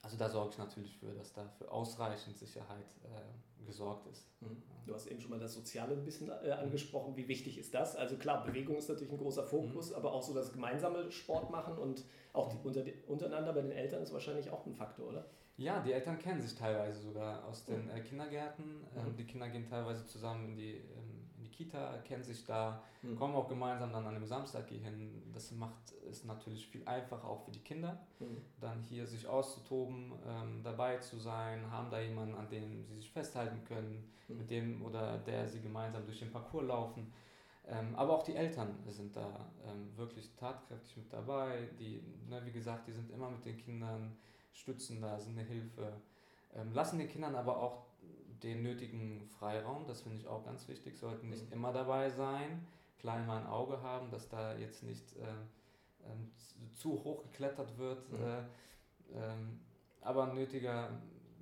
Also 0.01 0.17
da 0.17 0.29
sorge 0.29 0.51
ich 0.51 0.57
natürlich 0.57 0.97
für, 0.97 1.13
dass 1.13 1.33
da 1.33 1.47
für 1.57 1.71
ausreichend 1.71 2.37
Sicherheit 2.37 2.87
äh, 3.03 3.65
gesorgt 3.65 4.07
ist. 4.07 4.27
Mhm. 4.41 4.61
Du 4.85 4.93
hast 4.93 5.07
eben 5.07 5.19
schon 5.19 5.29
mal 5.29 5.39
das 5.39 5.53
Soziale 5.53 5.93
ein 5.93 6.03
bisschen 6.03 6.29
äh, 6.29 6.51
angesprochen. 6.51 7.15
Wie 7.15 7.27
wichtig 7.27 7.57
ist 7.57 7.73
das? 7.73 7.95
Also 7.95 8.15
klar, 8.15 8.43
Bewegung 8.43 8.77
ist 8.77 8.89
natürlich 8.89 9.11
ein 9.11 9.17
großer 9.17 9.43
Fokus, 9.43 9.91
mhm. 9.91 9.97
aber 9.97 10.13
auch 10.13 10.23
so 10.23 10.33
das 10.33 10.51
gemeinsame 10.51 11.11
Sport 11.11 11.51
machen 11.51 11.77
und 11.77 12.03
auch 12.33 12.49
die, 12.49 12.57
unter, 12.63 12.83
untereinander 13.07 13.53
bei 13.53 13.61
den 13.61 13.71
Eltern 13.71 14.01
ist 14.01 14.13
wahrscheinlich 14.13 14.49
auch 14.49 14.65
ein 14.65 14.73
Faktor, 14.73 15.09
oder? 15.09 15.25
Ja, 15.57 15.81
die 15.81 15.91
Eltern 15.91 16.17
kennen 16.17 16.41
sich 16.41 16.55
teilweise 16.55 17.01
sogar 17.01 17.43
aus 17.45 17.65
den 17.65 17.85
mhm. 17.85 17.91
äh, 17.91 17.99
Kindergärten. 17.99 18.87
Ähm, 18.95 19.11
mhm. 19.11 19.15
Die 19.17 19.25
Kinder 19.25 19.49
gehen 19.49 19.65
teilweise 19.69 20.05
zusammen 20.05 20.45
in 20.45 20.55
die 20.55 20.75
ähm, 20.75 21.18
Kita, 21.59 21.97
kennen 22.05 22.23
sich 22.23 22.45
da, 22.45 22.81
mhm. 23.01 23.17
kommen 23.17 23.35
auch 23.35 23.49
gemeinsam 23.49 23.91
dann 23.91 24.05
an 24.05 24.15
einem 24.15 24.25
Samstag 24.25 24.69
hier 24.69 24.79
hin. 24.79 25.29
Das 25.33 25.51
macht 25.51 25.93
es 26.09 26.23
natürlich 26.23 26.65
viel 26.67 26.87
einfacher 26.87 27.27
auch 27.27 27.43
für 27.43 27.51
die 27.51 27.59
Kinder, 27.59 27.99
mhm. 28.19 28.37
dann 28.61 28.81
hier 28.83 29.05
sich 29.05 29.27
auszutoben, 29.27 30.13
ähm, 30.25 30.63
dabei 30.63 30.99
zu 30.99 31.19
sein, 31.19 31.69
haben 31.69 31.91
da 31.91 31.99
jemanden, 31.99 32.35
an 32.35 32.49
dem 32.49 32.85
sie 32.85 32.95
sich 32.95 33.11
festhalten 33.11 33.61
können, 33.65 34.09
mhm. 34.29 34.37
mit 34.37 34.49
dem 34.49 34.85
oder 34.85 35.17
der 35.17 35.49
sie 35.49 35.59
gemeinsam 35.59 36.05
durch 36.05 36.19
den 36.19 36.31
Parcours 36.31 36.65
laufen. 36.65 37.11
Ähm, 37.67 37.93
aber 37.93 38.15
auch 38.15 38.23
die 38.23 38.35
Eltern 38.35 38.79
sind 38.87 39.13
da 39.17 39.51
ähm, 39.67 39.95
wirklich 39.97 40.33
tatkräftig 40.37 40.95
mit 40.95 41.11
dabei. 41.11 41.67
Die, 41.77 42.01
ne, 42.29 42.41
wie 42.45 42.53
gesagt, 42.53 42.87
die 42.87 42.93
sind 42.93 43.11
immer 43.11 43.29
mit 43.29 43.43
den 43.43 43.57
Kindern, 43.57 44.15
stützen 44.53 45.01
da, 45.01 45.19
sind 45.19 45.37
eine 45.37 45.45
Hilfe, 45.45 45.91
ähm, 46.55 46.73
lassen 46.73 46.99
den 46.99 47.09
Kindern 47.09 47.35
aber 47.35 47.61
auch 47.61 47.85
den 48.43 48.63
nötigen 48.63 49.27
Freiraum, 49.27 49.85
das 49.85 50.01
finde 50.01 50.17
ich 50.17 50.27
auch 50.27 50.43
ganz 50.45 50.67
wichtig, 50.67 50.97
sollten 50.97 51.29
nicht 51.29 51.47
mhm. 51.47 51.53
immer 51.53 51.73
dabei 51.73 52.09
sein, 52.09 52.65
klar 52.97 53.19
immer 53.19 53.37
ein 53.37 53.47
Auge 53.47 53.81
haben, 53.81 54.09
dass 54.11 54.29
da 54.29 54.55
jetzt 54.55 54.83
nicht 54.83 55.15
äh, 55.17 55.21
äh, 55.21 56.71
zu 56.73 57.03
hoch 57.03 57.23
geklettert 57.23 57.77
wird, 57.77 58.09
mhm. 58.11 58.23
äh, 58.23 58.39
ähm, 59.13 59.59
aber 60.01 60.27
ein 60.27 60.35
nötiger 60.35 60.89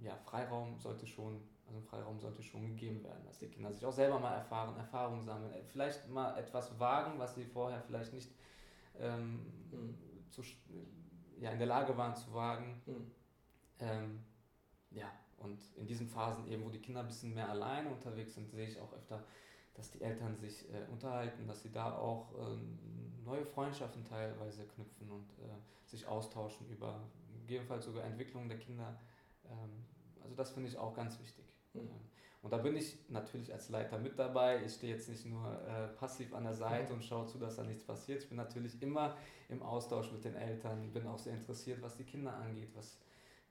ja, 0.01 0.15
Freiraum 0.15 0.79
sollte 0.79 1.05
schon, 1.05 1.39
also 1.67 1.79
Freiraum 1.81 2.19
sollte 2.19 2.41
schon 2.41 2.65
gegeben 2.67 3.03
werden, 3.03 3.23
dass 3.25 3.39
die 3.39 3.47
Kinder 3.47 3.71
sich 3.71 3.85
auch 3.85 3.93
selber 3.93 4.19
mal 4.19 4.33
erfahren, 4.33 4.75
Erfahrungen 4.77 5.23
sammeln, 5.23 5.53
äh, 5.53 5.63
vielleicht 5.63 6.09
mal 6.09 6.37
etwas 6.37 6.79
wagen, 6.79 7.19
was 7.19 7.35
sie 7.35 7.45
vorher 7.45 7.81
vielleicht 7.81 8.13
nicht 8.13 8.31
ähm, 8.99 9.45
mhm. 9.71 9.97
zu, 10.29 10.41
ja, 11.39 11.51
in 11.51 11.59
der 11.59 11.67
Lage 11.67 11.95
waren 11.95 12.15
zu 12.15 12.33
wagen. 12.33 12.81
Mhm. 12.85 13.11
Ähm, 14.91 14.97
ja, 14.97 15.11
und 15.37 15.59
in 15.75 15.87
diesen 15.87 16.07
Phasen 16.07 16.47
eben, 16.47 16.65
wo 16.65 16.69
die 16.69 16.79
Kinder 16.79 17.01
ein 17.01 17.07
bisschen 17.07 17.33
mehr 17.33 17.49
alleine 17.49 17.89
unterwegs 17.89 18.33
sind, 18.35 18.49
sehe 18.49 18.67
ich 18.67 18.79
auch 18.79 18.93
öfter, 18.93 19.23
dass 19.75 19.91
die 19.91 20.01
Eltern 20.01 20.35
sich 20.35 20.67
äh, 20.73 20.91
unterhalten, 20.91 21.47
dass 21.47 21.61
sie 21.61 21.71
da 21.71 21.95
auch 21.95 22.33
äh, 22.33 22.57
neue 23.23 23.45
Freundschaften 23.45 24.03
teilweise 24.03 24.65
knüpfen 24.65 25.11
und 25.11 25.29
äh, 25.39 25.85
sich 25.85 26.07
austauschen 26.07 26.67
über 26.69 26.99
gegebenenfalls 27.41 27.85
sogar 27.85 28.03
Entwicklung 28.03 28.49
der 28.49 28.57
Kinder. 28.57 28.99
Ähm, 29.45 29.85
also 30.21 30.35
das 30.35 30.51
finde 30.51 30.69
ich 30.69 30.77
auch 30.77 30.93
ganz 30.93 31.19
wichtig. 31.19 31.45
Mhm. 31.73 31.89
Und 32.41 32.51
da 32.51 32.57
bin 32.57 32.75
ich 32.75 32.97
natürlich 33.09 33.51
als 33.51 33.69
Leiter 33.69 33.97
mit 33.97 34.17
dabei. 34.17 34.63
Ich 34.63 34.73
stehe 34.75 34.93
jetzt 34.93 35.09
nicht 35.09 35.25
nur 35.25 35.61
äh, 35.67 35.87
passiv 35.97 36.33
an 36.33 36.43
der 36.43 36.53
Seite 36.53 36.93
und 36.93 37.03
schaue 37.03 37.25
zu, 37.25 37.37
dass 37.37 37.55
da 37.55 37.63
nichts 37.63 37.83
passiert. 37.83 38.23
Ich 38.23 38.29
bin 38.29 38.37
natürlich 38.37 38.81
immer 38.81 39.17
im 39.49 39.61
Austausch 39.61 40.11
mit 40.11 40.23
den 40.23 40.35
Eltern, 40.35 40.91
bin 40.93 41.07
auch 41.07 41.17
sehr 41.17 41.33
interessiert, 41.33 41.81
was 41.81 41.97
die 41.97 42.03
Kinder 42.03 42.33
angeht, 42.33 42.69
was 42.75 42.99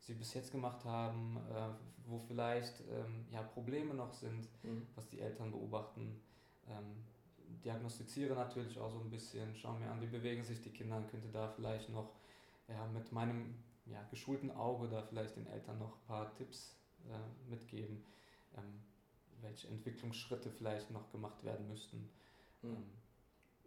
sie 0.07 0.15
bis 0.15 0.35
jetzt 0.35 0.53
gemacht 0.53 0.85
haben, 0.85 1.37
äh, 1.51 1.69
wo 2.09 2.19
vielleicht 2.19 2.81
ähm, 2.83 3.27
ja, 3.33 3.43
Probleme 3.43 3.93
noch 3.93 4.13
sind, 4.13 4.49
mhm. 4.63 4.87
was 4.95 5.09
die 5.09 5.21
Eltern 5.21 5.51
beobachten. 5.51 6.21
Ähm, 6.69 7.05
diagnostiziere 7.65 8.35
natürlich 8.35 8.79
auch 8.79 8.91
so 8.91 9.01
ein 9.01 9.11
bisschen, 9.11 9.55
schaue 9.57 9.79
mir 9.79 9.91
an, 9.91 10.01
wie 10.01 10.07
bewegen 10.07 10.45
sich 10.45 10.61
die 10.61 10.71
Kinder, 10.71 11.03
könnte 11.11 11.29
da 11.33 11.49
vielleicht 11.49 11.91
noch 11.91 12.13
ja, 12.69 12.87
mit 12.87 13.11
meinem 13.11 13.57
ja, 13.87 14.03
geschulten 14.11 14.51
Auge 14.53 14.89
da 14.89 15.03
vielleicht 15.03 15.37
den 15.37 15.47
Eltern 15.47 15.79
noch 15.79 15.97
ein 15.97 16.07
paar 16.07 16.35
Tipps 16.35 16.77
äh, 17.09 17.51
mitgeben, 17.51 18.05
ähm, 18.57 18.81
welche 19.43 19.69
Entwicklungsschritte 19.69 20.51
vielleicht 20.51 20.91
noch 20.93 21.11
gemacht 21.11 21.43
werden 21.45 21.67
müssten. 21.69 22.09
Mhm. 22.63 22.71
Ähm, 22.71 22.85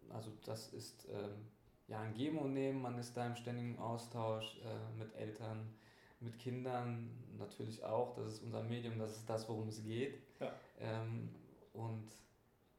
also 0.09 0.31
das 0.45 0.73
ist 0.73 1.05
ähm, 1.11 1.47
ja 1.87 1.99
ein 1.99 2.13
Geben 2.13 2.39
und 2.39 2.53
Nehmen, 2.53 2.81
man 2.81 2.97
ist 2.97 3.15
da 3.17 3.27
im 3.27 3.35
ständigen 3.35 3.77
Austausch 3.77 4.57
äh, 4.63 4.97
mit 4.97 5.13
Eltern, 5.15 5.73
mit 6.19 6.37
Kindern 6.37 7.09
natürlich 7.37 7.83
auch, 7.83 8.15
das 8.15 8.33
ist 8.33 8.43
unser 8.43 8.63
Medium, 8.63 8.97
das 8.99 9.17
ist 9.17 9.29
das, 9.29 9.47
worum 9.47 9.69
es 9.69 9.83
geht. 9.83 10.21
Ja. 10.39 10.51
Ähm, 10.79 11.29
und 11.73 12.09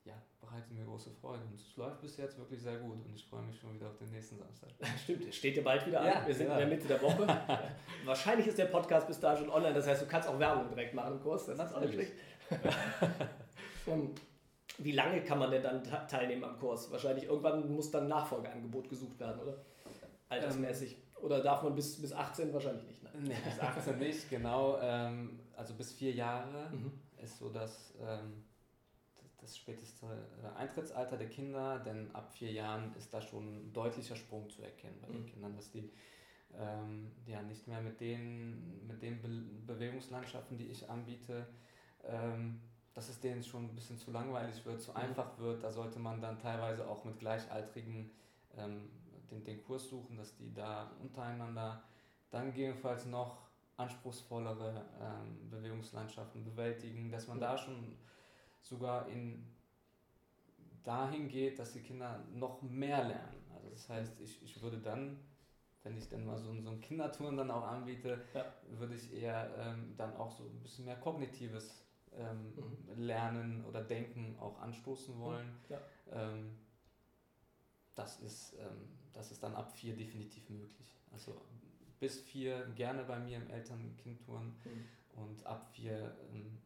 ja, 0.05 0.15
bereitet 0.41 0.71
mir 0.73 0.85
große 0.85 1.11
Freude. 1.11 1.43
Und 1.45 1.55
es 1.55 1.77
läuft 1.77 2.01
bis 2.01 2.17
jetzt 2.17 2.39
wirklich 2.39 2.61
sehr 2.61 2.79
gut 2.79 3.05
und 3.05 3.15
ich 3.15 3.25
freue 3.25 3.43
mich 3.43 3.59
schon 3.59 3.75
wieder 3.75 3.89
auf 3.89 3.97
den 3.97 4.11
nächsten 4.11 4.37
Samstag. 4.37 4.71
Stimmt, 5.03 5.29
es 5.29 5.37
steht 5.37 5.57
ja 5.57 5.63
bald 5.63 5.87
wieder 5.87 6.01
an. 6.01 6.07
Ja, 6.07 6.27
Wir 6.27 6.35
sind 6.35 6.49
ja. 6.49 6.53
in 6.55 6.59
der 6.59 6.69
Mitte 6.69 6.89
der 6.89 7.03
Woche. 7.03 7.27
Wahrscheinlich 8.05 8.47
ist 8.47 8.59
der 8.59 8.67
Podcast 8.67 9.07
bis 9.07 9.21
dahin 9.21 9.45
schon 9.45 9.51
online, 9.51 9.75
das 9.75 9.87
heißt, 9.87 10.03
du 10.03 10.07
kannst 10.07 10.29
auch 10.29 10.39
Werbung 10.39 10.69
direkt 10.69 10.95
machen 10.95 11.15
im 11.15 11.21
Kurs. 11.21 11.47
Das 11.47 11.59
ist 11.59 11.75
auch 11.75 11.81
nicht 11.81 11.95
schlecht. 11.95 12.13
wie 14.79 14.93
lange 14.93 15.23
kann 15.23 15.39
man 15.39 15.51
denn 15.51 15.63
dann 15.63 15.83
teilnehmen 16.09 16.45
am 16.45 16.59
Kurs? 16.59 16.91
Wahrscheinlich 16.91 17.25
irgendwann 17.25 17.73
muss 17.73 17.91
dann 17.91 18.05
ein 18.05 18.09
Nachfolgeangebot 18.09 18.89
gesucht 18.89 19.19
werden, 19.19 19.41
oder? 19.41 19.57
Altersmäßig. 20.29 20.93
Ähm, 20.93 21.10
oder 21.23 21.43
darf 21.43 21.63
man 21.63 21.75
bis, 21.75 22.01
bis 22.01 22.13
18 22.13 22.53
wahrscheinlich 22.53 22.87
nicht? 22.87 23.03
Ne? 23.03 23.11
Nee, 23.21 23.37
bis 23.45 23.59
18 23.61 23.99
nicht, 23.99 24.31
genau. 24.31 24.79
Ähm, 24.81 25.41
also 25.57 25.75
bis 25.75 25.93
vier 25.93 26.13
Jahre 26.13 26.71
mhm. 26.71 26.93
ist 27.23 27.39
so 27.39 27.51
das, 27.51 27.95
ähm, 28.01 28.45
das 29.41 29.57
späteste 29.57 30.07
äh, 30.07 30.59
Eintrittsalter 30.59 31.17
der 31.17 31.29
Kinder, 31.29 31.79
denn 31.81 32.15
ab 32.15 32.33
vier 32.33 32.53
Jahren 32.53 32.95
ist 32.97 33.13
da 33.13 33.21
schon 33.21 33.69
ein 33.69 33.73
deutlicher 33.73 34.17
Sprung 34.17 34.49
zu 34.51 34.63
erkennen 34.63 34.99
bei 35.01 35.09
den 35.09 35.23
mhm. 35.23 35.27
Kindern, 35.27 35.57
dass 35.57 35.71
die 35.71 35.91
ähm, 36.59 37.13
ja 37.27 37.43
nicht 37.43 37.67
mehr 37.69 37.81
mit 37.81 38.01
den, 38.01 38.87
mit 38.87 39.03
den 39.03 39.21
Be 39.21 39.29
Bewegungslandschaften, 39.73 40.59
die 40.59 40.67
ich 40.67 40.89
anbiete, 40.91 41.47
ähm, 42.05 42.61
dass 42.95 43.09
es 43.09 43.21
denen 43.21 43.43
schon 43.43 43.67
ein 43.67 43.75
bisschen 43.75 43.99
zu 43.99 44.11
langweilig 44.11 44.65
wird, 44.67 44.81
zu 44.81 44.91
mhm. 44.91 44.97
einfach 44.97 45.39
wird. 45.39 45.63
Da 45.63 45.71
sollte 45.71 45.99
man 45.99 46.21
dann 46.21 46.39
teilweise 46.39 46.89
auch 46.89 47.05
mit 47.05 47.19
Gleichaltrigen 47.19 48.11
ähm, 48.57 48.91
den, 49.31 49.45
den 49.45 49.63
Kurs 49.65 49.89
suchen, 49.89 50.17
dass 50.17 50.35
die 50.37 50.53
da 50.53 50.91
untereinander 51.01 51.83
dann 52.31 52.47
gegebenenfalls 52.47 53.07
noch 53.07 53.39
anspruchsvollere 53.77 54.85
ähm, 55.01 55.51
Bewegungslandschaften 55.51 56.45
bewältigen, 56.45 57.11
dass 57.11 57.29
man 57.29 57.39
mhm. 57.39 57.43
da 57.43 57.59
schon 57.59 57.97
sogar 58.61 59.09
in 59.09 59.47
dahin 60.83 61.29
geht, 61.29 61.59
dass 61.59 61.73
die 61.73 61.81
Kinder 61.81 62.21
noch 62.33 62.63
mehr 62.63 63.05
lernen. 63.05 63.45
Also 63.55 63.71
das 63.71 63.89
heißt, 63.89 64.21
ich, 64.21 64.43
ich 64.43 64.63
würde 64.63 64.79
dann, 64.79 65.19
wenn 65.83 65.97
ich 65.97 66.09
dann 66.09 66.25
mal 66.25 66.39
so, 66.39 66.55
so 66.61 66.71
einen 66.71 66.81
Kindertouren 66.81 67.37
dann 67.37 67.51
auch 67.51 67.67
anbiete, 67.67 68.23
ja. 68.35 68.45
würde 68.69 68.95
ich 68.95 69.13
eher 69.13 69.55
ähm, 69.59 69.95
dann 69.97 70.17
auch 70.17 70.31
so 70.31 70.45
ein 70.45 70.61
bisschen 70.63 70.85
mehr 70.85 70.97
kognitives 70.97 71.85
ähm, 72.17 72.55
mhm. 72.57 73.03
Lernen 73.03 73.65
oder 73.67 73.83
Denken 73.83 74.37
auch 74.39 74.61
anstoßen 74.61 75.19
wollen. 75.19 75.49
Ja. 75.69 75.79
Ähm, 76.13 76.59
das, 77.95 78.21
ist, 78.21 78.55
ähm, 78.59 78.89
das 79.13 79.31
ist 79.31 79.43
dann 79.43 79.55
ab 79.55 79.73
vier 79.73 79.97
definitiv 79.97 80.49
möglich. 80.51 80.97
Also 81.13 81.41
bis 81.99 82.21
vier 82.21 82.67
gerne 82.75 83.05
bei 83.05 83.19
mir 83.19 83.37
im 83.37 83.51
Eltern-Kind-Touren 83.51 84.47
mhm. 84.65 85.23
und 85.23 85.47
ab 85.47 85.69
vier 85.73 86.17
ähm, 86.33 86.59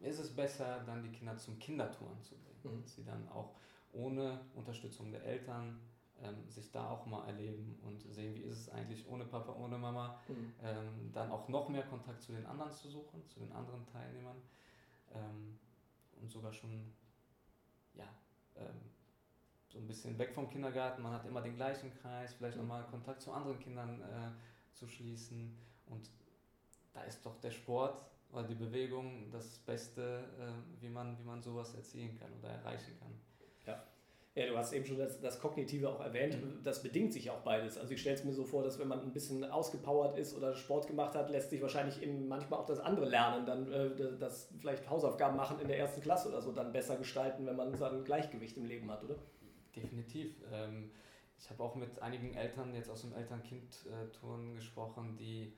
ist 0.00 0.18
es 0.18 0.34
besser, 0.34 0.82
dann 0.84 1.02
die 1.02 1.10
Kinder 1.10 1.36
zum 1.36 1.58
Kindertouren 1.58 2.20
zu 2.22 2.36
bringen, 2.36 2.78
mhm. 2.78 2.82
dass 2.82 2.94
sie 2.94 3.04
dann 3.04 3.28
auch 3.28 3.54
ohne 3.92 4.40
Unterstützung 4.54 5.10
der 5.10 5.24
Eltern 5.24 5.80
ähm, 6.22 6.48
sich 6.48 6.70
da 6.72 6.90
auch 6.90 7.06
mal 7.06 7.26
erleben 7.26 7.78
und 7.84 8.00
sehen, 8.12 8.34
wie 8.34 8.42
ist 8.42 8.58
es 8.58 8.68
eigentlich 8.70 9.08
ohne 9.08 9.24
Papa, 9.24 9.52
ohne 9.52 9.78
Mama, 9.78 10.18
mhm. 10.28 10.52
ähm, 10.62 11.12
dann 11.12 11.30
auch 11.30 11.48
noch 11.48 11.68
mehr 11.68 11.84
Kontakt 11.84 12.22
zu 12.22 12.32
den 12.32 12.44
anderen 12.46 12.72
zu 12.72 12.88
suchen, 12.88 13.24
zu 13.28 13.40
den 13.40 13.52
anderen 13.52 13.86
Teilnehmern 13.86 14.36
ähm, 15.14 15.58
und 16.20 16.28
sogar 16.28 16.52
schon, 16.52 16.92
ja, 17.94 18.08
ähm, 18.56 18.87
so 19.78 19.84
ein 19.84 19.86
bisschen 19.86 20.18
weg 20.18 20.34
vom 20.34 20.50
Kindergarten, 20.50 21.02
man 21.02 21.12
hat 21.12 21.24
immer 21.24 21.40
den 21.40 21.54
gleichen 21.54 21.92
Kreis, 22.02 22.34
vielleicht 22.34 22.56
mhm. 22.56 22.62
nochmal 22.62 22.84
Kontakt 22.90 23.22
zu 23.22 23.32
anderen 23.32 23.58
Kindern 23.60 24.02
äh, 24.02 24.76
zu 24.76 24.88
schließen 24.88 25.56
und 25.86 26.10
da 26.92 27.02
ist 27.02 27.24
doch 27.24 27.36
der 27.40 27.52
Sport 27.52 28.00
oder 28.32 28.42
die 28.42 28.56
Bewegung 28.56 29.30
das 29.30 29.58
Beste, 29.60 30.24
äh, 30.38 30.82
wie, 30.82 30.88
man, 30.88 31.16
wie 31.18 31.24
man 31.24 31.40
sowas 31.40 31.74
erzielen 31.74 32.18
kann 32.18 32.32
oder 32.40 32.48
erreichen 32.48 32.98
kann. 32.98 33.12
Ja. 33.66 33.84
Ja, 34.34 34.46
du 34.46 34.56
hast 34.56 34.72
eben 34.72 34.84
schon 34.84 34.98
das, 34.98 35.20
das 35.20 35.40
Kognitive 35.40 35.88
auch 35.88 36.00
erwähnt. 36.00 36.40
Mhm. 36.40 36.62
Das 36.62 36.82
bedingt 36.82 37.12
sich 37.12 37.30
auch 37.30 37.40
beides. 37.40 37.76
Also 37.76 37.92
ich 37.94 38.00
stelle 38.00 38.16
es 38.16 38.24
mir 38.24 38.32
so 38.32 38.44
vor, 38.44 38.62
dass 38.62 38.78
wenn 38.78 38.86
man 38.86 39.00
ein 39.00 39.12
bisschen 39.12 39.42
ausgepowert 39.44 40.16
ist 40.16 40.36
oder 40.36 40.54
Sport 40.54 40.86
gemacht 40.86 41.14
hat, 41.16 41.30
lässt 41.30 41.50
sich 41.50 41.60
wahrscheinlich 41.60 42.02
eben 42.02 42.28
manchmal 42.28 42.60
auch 42.60 42.66
das 42.66 42.78
andere 42.78 43.08
Lernen, 43.08 43.46
dann 43.46 43.72
äh, 43.72 44.16
das 44.18 44.48
vielleicht 44.58 44.88
Hausaufgaben 44.88 45.36
machen 45.36 45.58
in 45.60 45.66
der 45.66 45.78
ersten 45.78 46.00
Klasse 46.00 46.28
oder 46.28 46.40
so, 46.40 46.52
dann 46.52 46.72
besser 46.72 46.96
gestalten, 46.96 47.46
wenn 47.46 47.56
man 47.56 47.74
sein 47.74 48.04
Gleichgewicht 48.04 48.56
im 48.56 48.64
Leben 48.64 48.90
hat, 48.90 49.02
oder? 49.02 49.16
Definitiv. 49.82 50.34
Ähm, 50.52 50.90
ich 51.38 51.48
habe 51.50 51.62
auch 51.62 51.74
mit 51.76 52.00
einigen 52.02 52.34
Eltern 52.34 52.74
jetzt 52.74 52.90
aus 52.90 53.02
dem 53.02 53.12
Eltern-Kind-Turn 53.12 54.56
gesprochen, 54.56 55.16
die 55.16 55.52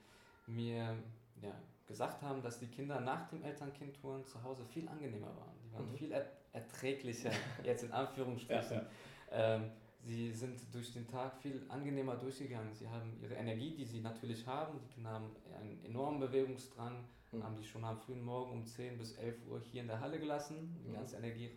mir 0.47 0.97
ja, 1.43 1.55
gesagt 1.87 2.23
haben, 2.23 2.43
dass 2.43 2.59
die 2.59 2.67
Kinder 2.67 3.00
nach 3.00 3.29
dem 3.29 3.43
Eltern-Kind-Touren 3.43 4.25
zu 4.27 4.43
Hause 4.43 4.65
viel 4.65 4.89
angenehmer 4.89 5.29
waren. 5.29 5.55
Die 5.65 5.73
waren 5.73 5.91
mhm. 5.91 5.97
viel 5.97 6.12
er 6.12 6.27
erträglicher, 6.53 7.31
jetzt 7.65 7.85
in 7.85 7.93
Anführungsstrichen. 7.93 8.77
Ja, 8.77 8.83
ja. 9.31 9.57
Ähm, 9.57 9.71
sie 10.05 10.33
sind 10.33 10.61
durch 10.73 10.93
den 10.93 11.07
Tag 11.07 11.37
viel 11.39 11.65
angenehmer 11.69 12.17
durchgegangen. 12.17 12.75
Sie 12.75 12.89
haben 12.89 13.19
ihre 13.23 13.35
Energie, 13.35 13.75
die 13.75 13.85
sie 13.85 14.00
natürlich 14.00 14.47
haben. 14.47 14.79
Die 14.81 14.95
Kinder 14.95 15.11
haben 15.11 15.31
einen 15.59 15.85
enormen 15.85 16.21
Bewegungsdrang, 16.21 17.05
mhm. 17.33 17.43
haben 17.43 17.57
die 17.57 17.65
schon 17.65 17.85
am 17.85 17.99
frühen 17.99 18.23
Morgen 18.23 18.53
um 18.53 18.67
10 18.67 18.99
bis 18.99 19.12
11 19.12 19.47
Uhr 19.49 19.61
hier 19.61 19.83
in 19.83 19.89
der 19.89 20.00
Halle 20.00 20.19
gelassen, 20.19 20.77
die 20.85 20.91
mhm. 20.91 20.95
ganze 20.95 21.17
Energie 21.17 21.49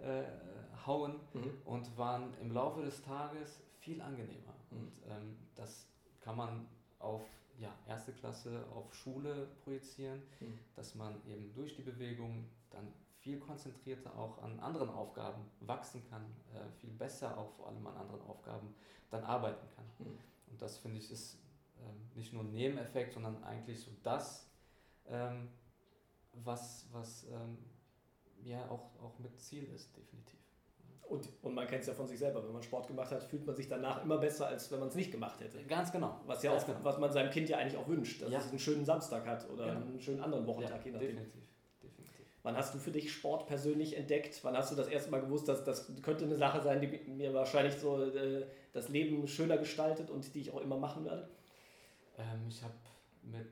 rausgehauen 0.00 1.20
mhm. 1.32 1.52
und 1.64 1.98
waren 1.98 2.34
im 2.40 2.52
Laufe 2.52 2.82
des 2.82 3.02
Tages 3.02 3.60
viel 3.78 4.00
angenehmer. 4.00 4.54
Mhm. 4.70 4.78
Und 4.78 4.92
ähm, 5.08 5.36
das 5.54 5.86
kann 6.20 6.36
man 6.36 6.66
auf 6.98 7.22
ja, 7.58 7.74
erste 7.86 8.12
Klasse 8.12 8.64
auf 8.74 8.94
Schule 8.94 9.48
projizieren, 9.64 10.22
mhm. 10.40 10.58
dass 10.74 10.94
man 10.94 11.14
eben 11.26 11.52
durch 11.54 11.74
die 11.74 11.82
Bewegung 11.82 12.46
dann 12.70 12.92
viel 13.18 13.38
konzentrierter 13.38 14.16
auch 14.16 14.42
an 14.42 14.58
anderen 14.60 14.88
Aufgaben 14.88 15.42
wachsen 15.60 16.02
kann, 16.08 16.22
äh, 16.54 16.70
viel 16.78 16.90
besser 16.90 17.36
auch 17.36 17.50
vor 17.52 17.68
allem 17.68 17.86
an 17.86 17.96
anderen 17.96 18.22
Aufgaben 18.22 18.74
dann 19.10 19.24
arbeiten 19.24 19.66
kann. 19.76 19.84
Mhm. 19.98 20.18
Und 20.50 20.62
das 20.62 20.78
finde 20.78 20.98
ich 20.98 21.10
ist 21.10 21.38
ähm, 21.80 22.10
nicht 22.14 22.32
nur 22.32 22.42
ein 22.42 22.52
Nebeneffekt, 22.52 23.12
sondern 23.12 23.42
eigentlich 23.44 23.80
so 23.80 23.90
das, 24.02 24.48
ähm, 25.06 25.50
was, 26.32 26.88
was 26.92 27.24
ähm, 27.24 27.58
ja 28.44 28.68
auch, 28.68 28.90
auch 29.02 29.18
mit 29.18 29.38
Ziel 29.40 29.64
ist, 29.74 29.96
definitiv. 29.96 30.38
Und, 31.10 31.28
und 31.42 31.54
man 31.54 31.66
kennt 31.66 31.80
es 31.80 31.88
ja 31.88 31.94
von 31.94 32.06
sich 32.06 32.20
selber, 32.20 32.44
wenn 32.44 32.52
man 32.52 32.62
Sport 32.62 32.86
gemacht 32.86 33.10
hat, 33.10 33.24
fühlt 33.24 33.44
man 33.44 33.56
sich 33.56 33.66
danach 33.66 34.04
immer 34.04 34.18
besser, 34.18 34.46
als 34.46 34.70
wenn 34.70 34.78
man 34.78 34.88
es 34.88 34.94
nicht 34.94 35.10
gemacht 35.10 35.40
hätte. 35.40 35.60
Ganz 35.64 35.90
genau. 35.90 36.20
Was 36.26 36.42
ja 36.44 36.52
auch, 36.52 36.64
genau. 36.64 36.78
was 36.84 36.98
man 36.98 37.12
seinem 37.12 37.30
Kind 37.30 37.48
ja 37.48 37.58
eigentlich 37.58 37.76
auch 37.76 37.88
wünscht, 37.88 38.22
dass 38.22 38.30
ja. 38.30 38.38
es 38.38 38.48
einen 38.48 38.60
schönen 38.60 38.84
Samstag 38.84 39.26
hat 39.26 39.50
oder 39.50 39.66
genau. 39.66 39.86
einen 39.86 40.00
schönen 40.00 40.20
anderen 40.20 40.46
Wochentag, 40.46 40.78
ja, 40.80 40.86
je 40.86 40.92
nachdem. 40.92 41.08
Definitiv. 41.08 41.42
Definitiv. 41.82 42.26
Wann 42.44 42.56
hast 42.56 42.74
du 42.74 42.78
für 42.78 42.92
dich 42.92 43.12
Sport 43.12 43.48
persönlich 43.48 43.96
entdeckt? 43.96 44.38
Wann 44.44 44.56
hast 44.56 44.70
du 44.70 44.76
das 44.76 44.86
erste 44.86 45.10
Mal 45.10 45.20
gewusst, 45.20 45.48
dass 45.48 45.64
das 45.64 45.90
könnte 46.00 46.26
eine 46.26 46.36
Sache 46.36 46.62
sein, 46.62 46.80
die 46.80 46.86
mir 47.10 47.34
wahrscheinlich 47.34 47.74
so 47.74 48.04
äh, 48.04 48.46
das 48.72 48.88
Leben 48.88 49.26
schöner 49.26 49.58
gestaltet 49.58 50.10
und 50.10 50.32
die 50.32 50.42
ich 50.42 50.52
auch 50.52 50.60
immer 50.60 50.78
machen 50.78 51.04
werde? 51.04 51.28
Ähm, 52.18 52.46
ich 52.48 52.62
habe 52.62 52.74
mit 53.22 53.50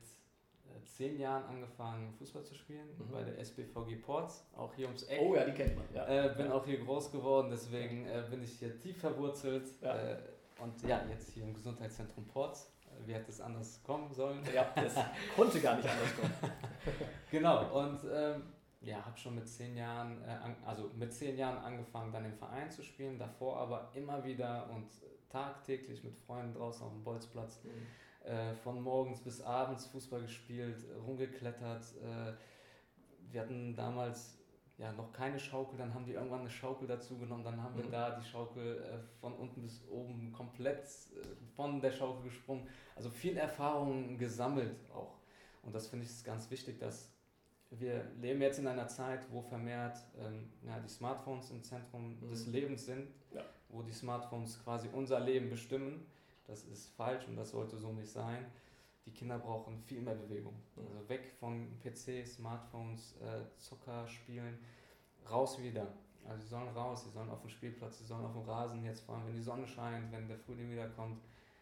zehn 0.85 1.19
Jahren 1.19 1.43
angefangen, 1.43 2.13
Fußball 2.13 2.43
zu 2.43 2.55
spielen 2.55 2.87
mhm. 2.97 3.11
bei 3.11 3.23
der 3.23 3.37
SBVG 3.39 3.95
Ports, 3.97 4.45
auch 4.55 4.73
hier 4.73 4.87
ums 4.87 5.03
Eck. 5.03 5.19
Oh 5.21 5.35
ja, 5.35 5.45
die 5.45 5.51
kennt 5.51 5.75
man. 5.75 5.85
Ja. 5.93 6.07
Äh, 6.07 6.35
bin 6.35 6.47
ja. 6.47 6.53
auch 6.53 6.65
hier 6.65 6.79
groß 6.79 7.11
geworden, 7.11 7.49
deswegen 7.51 8.05
äh, 8.05 8.23
bin 8.29 8.43
ich 8.43 8.59
hier 8.59 8.79
tief 8.79 8.99
verwurzelt. 8.99 9.69
Ja. 9.81 9.95
Äh, 9.95 10.17
und 10.61 10.81
ja, 10.83 11.05
jetzt 11.09 11.31
hier 11.31 11.43
im 11.43 11.53
Gesundheitszentrum 11.53 12.25
Ports. 12.25 12.73
Äh, 12.85 13.07
wie 13.07 13.13
hätte 13.13 13.29
es 13.29 13.39
anders 13.39 13.81
kommen 13.83 14.11
sollen? 14.13 14.43
Ja, 14.53 14.71
das 14.75 14.95
konnte 15.35 15.61
gar 15.61 15.75
nicht 15.77 15.87
anders 15.89 16.15
kommen. 16.15 16.33
genau, 17.31 17.79
und 17.79 17.99
ähm, 18.11 18.43
ja, 18.81 19.05
habe 19.05 19.17
schon 19.17 19.35
mit 19.35 19.47
zehn 19.47 19.75
Jahren, 19.75 20.21
äh, 20.23 20.37
also 20.65 20.91
mit 20.95 21.13
zehn 21.13 21.37
Jahren 21.37 21.57
angefangen, 21.57 22.11
dann 22.11 22.25
im 22.25 22.33
Verein 22.33 22.69
zu 22.69 22.83
spielen, 22.83 23.17
davor 23.17 23.57
aber 23.57 23.91
immer 23.93 24.23
wieder 24.23 24.69
und 24.69 24.87
tagtäglich 25.29 26.03
mit 26.03 26.17
Freunden 26.17 26.53
draußen 26.53 26.85
auf 26.85 26.91
dem 26.91 27.03
Bolzplatz. 27.03 27.63
Mhm 27.63 27.87
äh, 28.23 28.53
von 28.55 28.81
morgens 28.81 29.21
bis 29.21 29.41
abends 29.41 29.85
Fußball 29.87 30.21
gespielt, 30.21 30.77
rumgeklettert, 31.05 31.83
äh, 32.01 32.33
wir 33.31 33.41
hatten 33.41 33.75
damals 33.75 34.39
ja, 34.79 34.93
noch 34.93 35.11
keine 35.11 35.37
Schaukel, 35.37 35.77
dann 35.77 35.93
haben 35.93 36.05
die 36.05 36.13
irgendwann 36.13 36.39
eine 36.39 36.49
Schaukel 36.49 36.87
dazu 36.87 37.17
genommen, 37.17 37.43
dann 37.43 37.61
haben 37.61 37.75
wir 37.75 37.85
mhm. 37.85 37.91
da 37.91 38.11
die 38.11 38.25
Schaukel 38.25 38.77
äh, 38.77 39.19
von 39.19 39.33
unten 39.33 39.61
bis 39.61 39.83
oben 39.89 40.31
komplett 40.31 40.83
äh, 40.85 41.25
von 41.55 41.81
der 41.81 41.91
Schaukel 41.91 42.23
gesprungen. 42.23 42.67
Also 42.95 43.09
viel 43.09 43.35
Erfahrung 43.35 44.17
gesammelt 44.17 44.77
auch. 44.93 45.17
Und 45.63 45.75
das 45.75 45.87
finde 45.87 46.05
ich 46.05 46.11
ist 46.11 46.23
ganz 46.23 46.49
wichtig, 46.49 46.79
dass 46.79 47.11
wir 47.71 48.05
leben 48.19 48.41
jetzt 48.41 48.57
in 48.57 48.67
einer 48.67 48.87
Zeit, 48.87 49.19
wo 49.31 49.41
vermehrt 49.41 49.97
ähm, 50.17 50.49
ja, 50.65 50.79
die 50.79 50.89
Smartphones 50.89 51.51
im 51.51 51.61
Zentrum 51.61 52.17
mhm. 52.19 52.29
des 52.29 52.47
Lebens 52.47 52.85
sind, 52.85 53.09
ja. 53.33 53.43
wo 53.67 53.81
die 53.81 53.91
Smartphones 53.91 54.63
quasi 54.63 54.87
unser 54.93 55.19
Leben 55.19 55.49
bestimmen. 55.49 56.05
Das 56.49 56.63
ist 56.63 56.89
falsch 56.95 57.27
und 57.27 57.35
das 57.35 57.51
sollte 57.51 57.77
so 57.77 57.91
nicht 57.93 58.09
sein. 58.09 58.45
Die 59.05 59.11
Kinder 59.11 59.39
brauchen 59.39 59.79
viel 59.79 60.01
mehr 60.01 60.15
Bewegung. 60.15 60.53
Also 60.75 61.07
weg 61.07 61.31
von 61.39 61.67
PC, 61.79 62.27
Smartphones, 62.27 63.15
äh, 63.21 63.41
Zucker, 63.57 64.07
Spielen, 64.07 64.57
raus 65.29 65.61
wieder. 65.61 65.87
Also 66.27 66.43
sie 66.43 66.49
sollen 66.49 66.69
raus, 66.69 67.03
sie 67.05 67.11
sollen 67.11 67.29
auf 67.29 67.41
dem 67.41 67.49
Spielplatz, 67.49 67.99
sie 67.99 68.05
sollen 68.05 68.25
auf 68.25 68.33
dem 68.33 68.43
Rasen, 68.43 68.83
jetzt 68.83 69.01
vor 69.01 69.15
allem, 69.15 69.27
wenn 69.27 69.35
die 69.35 69.41
Sonne 69.41 69.67
scheint, 69.67 70.11
wenn 70.11 70.27
der 70.27 70.37
Frühling 70.37 70.69
wieder 70.69 70.87
kommt, 70.89 71.21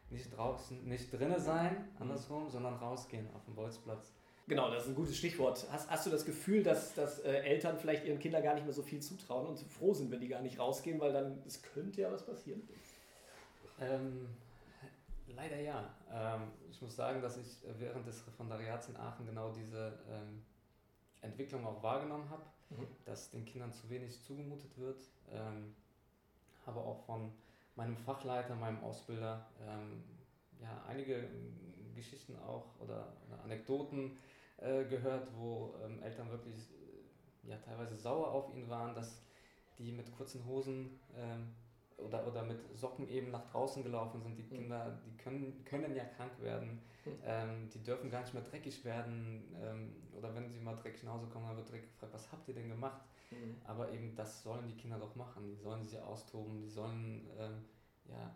nicht 0.10 0.36
draußen, 0.36 0.88
nicht 0.88 1.12
drinnen 1.14 1.40
sein, 1.40 1.90
andersrum, 2.00 2.50
sondern 2.50 2.76
rausgehen 2.76 3.28
auf 3.36 3.44
dem 3.46 3.56
Bolzplatz 3.56 4.12
Genau, 4.48 4.72
das 4.72 4.84
ist 4.84 4.90
ein 4.90 4.96
gutes 4.96 5.18
Stichwort. 5.18 5.68
Hast, 5.70 5.90
hast 5.90 6.06
du 6.06 6.10
das 6.10 6.24
Gefühl, 6.24 6.64
dass, 6.64 6.94
dass 6.94 7.20
äh, 7.20 7.40
Eltern 7.40 7.78
vielleicht 7.78 8.06
ihren 8.06 8.18
Kindern 8.18 8.42
gar 8.42 8.54
nicht 8.54 8.64
mehr 8.64 8.74
so 8.74 8.82
viel 8.82 9.02
zutrauen 9.02 9.46
und 9.46 9.60
froh 9.60 9.94
sind, 9.94 10.10
wenn 10.10 10.22
die 10.22 10.30
gar 10.30 10.42
nicht 10.42 10.58
rausgehen, 10.58 11.02
weil 11.02 11.12
dann 11.12 11.44
es 11.46 11.62
könnte 11.62 12.02
ja 12.02 12.12
was 12.12 12.26
passieren? 12.26 12.62
Ähm, 13.82 14.30
leider 15.34 15.60
ja. 15.60 15.96
Ähm, 16.12 16.52
ich 16.70 16.82
muss 16.82 16.96
sagen, 16.96 17.22
dass 17.22 17.38
ich 17.38 17.58
während 17.80 18.08
des 18.08 18.26
Referendariats 18.28 18.90
in 18.90 18.98
Aachen 18.98 19.26
genau 19.26 19.52
diese 19.52 20.00
ähm, 20.10 20.44
Entwicklung 21.22 21.66
auch 21.66 21.82
wahrgenommen 21.84 22.30
habe, 22.30 22.44
mhm. 22.70 22.88
dass 23.06 23.32
den 23.32 23.46
Kindern 23.46 23.74
zu 23.74 23.90
wenig 23.90 24.22
zugemutet 24.24 24.78
wird. 24.78 25.02
Ähm, 25.32 25.76
habe 26.66 26.80
auch 26.80 27.06
von 27.06 27.32
meinem 27.76 27.96
Fachleiter, 27.96 28.56
meinem 28.56 28.84
Ausbilder, 28.84 29.46
ähm, 29.62 30.04
ja, 30.60 30.84
einige 30.88 31.30
Geschichten 31.96 32.36
auch 32.40 32.66
oder 32.80 33.14
Anekdoten 33.44 34.18
äh, 34.58 34.84
gehört, 34.86 35.28
wo 35.38 35.76
ähm, 35.84 36.02
Eltern 36.02 36.30
wirklich 36.32 36.56
äh, 36.56 37.50
ja, 37.50 37.58
teilweise 37.58 37.96
sauer 37.96 38.32
auf 38.32 38.54
ihn 38.54 38.70
waren, 38.70 38.96
dass 38.96 39.22
die 39.78 39.92
mit 39.92 40.12
kurzen 40.16 40.46
Hosen 40.46 41.00
ähm, 41.16 41.54
oder, 41.98 42.26
oder 42.28 42.44
mit 42.44 42.60
Socken 42.78 43.10
eben 43.10 43.32
nach 43.32 43.46
draußen 43.52 43.84
gelaufen 43.84 44.22
sind. 44.22 44.38
Die 44.38 44.44
mhm. 44.44 44.50
Kinder, 44.50 45.00
die 45.06 45.18
können, 45.18 45.64
können 45.66 45.96
ja 45.96 46.06
krank 46.06 46.32
werden, 46.42 46.80
mhm. 47.06 47.12
ähm, 47.24 47.70
die 47.74 47.84
dürfen 47.84 48.10
gar 48.10 48.22
nicht 48.22 48.34
mehr 48.34 48.44
dreckig 48.44 48.86
werden. 48.86 49.44
Ähm, 49.62 49.96
oder 50.16 50.34
wenn 50.36 50.50
sie 50.50 50.60
mal 50.60 50.76
dreckig 50.76 51.04
nach 51.04 51.14
Hause 51.14 51.28
kommen, 51.28 51.48
dann 51.48 51.58
wird 51.58 51.70
direkt 51.70 51.88
gefragt, 51.88 52.14
was 52.14 52.32
habt 52.32 52.48
ihr 52.48 52.54
denn 52.54 52.70
gemacht? 52.70 53.02
Mhm. 53.32 53.56
Aber 53.66 53.92
eben 53.92 54.16
das 54.16 54.44
sollen 54.44 54.68
die 54.68 54.76
Kinder 54.76 55.00
doch 55.00 55.16
machen. 55.16 55.44
Die 55.48 55.56
sollen 55.56 55.84
sich 55.84 56.00
austoben, 56.00 56.60
die 56.60 56.70
sollen 56.70 57.28
ähm, 57.38 57.66
ja, 58.10 58.34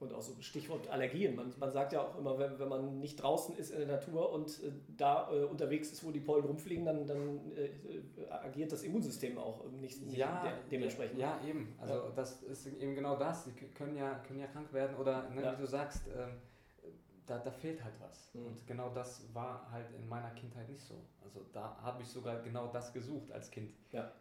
und 0.00 0.12
auch 0.14 0.22
so 0.22 0.34
Stichwort 0.40 0.88
Allergien. 0.88 1.34
Man, 1.34 1.52
man 1.58 1.72
sagt 1.72 1.92
ja 1.92 2.02
auch 2.02 2.18
immer, 2.18 2.38
wenn, 2.38 2.58
wenn 2.58 2.68
man 2.68 3.00
nicht 3.00 3.16
draußen 3.16 3.56
ist 3.56 3.70
in 3.70 3.78
der 3.78 3.88
Natur 3.88 4.32
und 4.32 4.48
äh, 4.62 4.70
da 4.96 5.30
äh, 5.32 5.44
unterwegs 5.44 5.90
ist, 5.90 6.04
wo 6.04 6.10
die 6.10 6.20
Pollen 6.20 6.44
rumfliegen, 6.44 6.84
dann, 6.84 7.06
dann 7.06 7.40
äh, 7.56 8.30
agiert 8.30 8.70
das 8.70 8.82
Immunsystem 8.82 9.38
auch 9.38 9.64
nicht, 9.70 10.00
nicht 10.02 10.16
ja, 10.16 10.42
de 10.42 10.52
dementsprechend. 10.70 11.18
Ja, 11.18 11.40
eben. 11.46 11.74
Also 11.80 11.94
ja. 11.94 12.12
das 12.14 12.42
ist 12.42 12.66
eben 12.66 12.94
genau 12.94 13.16
das. 13.16 13.44
Die 13.44 13.52
können 13.52 13.96
ja, 13.96 14.14
können 14.26 14.40
ja 14.40 14.46
krank 14.46 14.72
werden 14.72 14.96
oder, 14.96 15.28
ne, 15.30 15.42
ja. 15.42 15.52
wie 15.52 15.62
du 15.62 15.66
sagst, 15.66 16.02
ähm, 16.16 16.30
da, 17.26 17.38
da 17.38 17.50
fehlt 17.50 17.82
halt 17.82 17.94
was. 18.00 18.30
Mhm. 18.34 18.46
Und 18.46 18.66
genau 18.66 18.90
das 18.90 19.22
war 19.34 19.70
halt 19.70 19.86
in 19.92 20.08
meiner 20.08 20.30
Kindheit 20.30 20.68
nicht 20.68 20.82
so. 20.82 20.94
Also 21.22 21.44
da 21.52 21.76
habe 21.82 22.02
ich 22.02 22.08
sogar 22.08 22.40
genau 22.42 22.68
das 22.68 22.92
gesucht 22.92 23.30
als 23.32 23.50
Kind. 23.50 23.72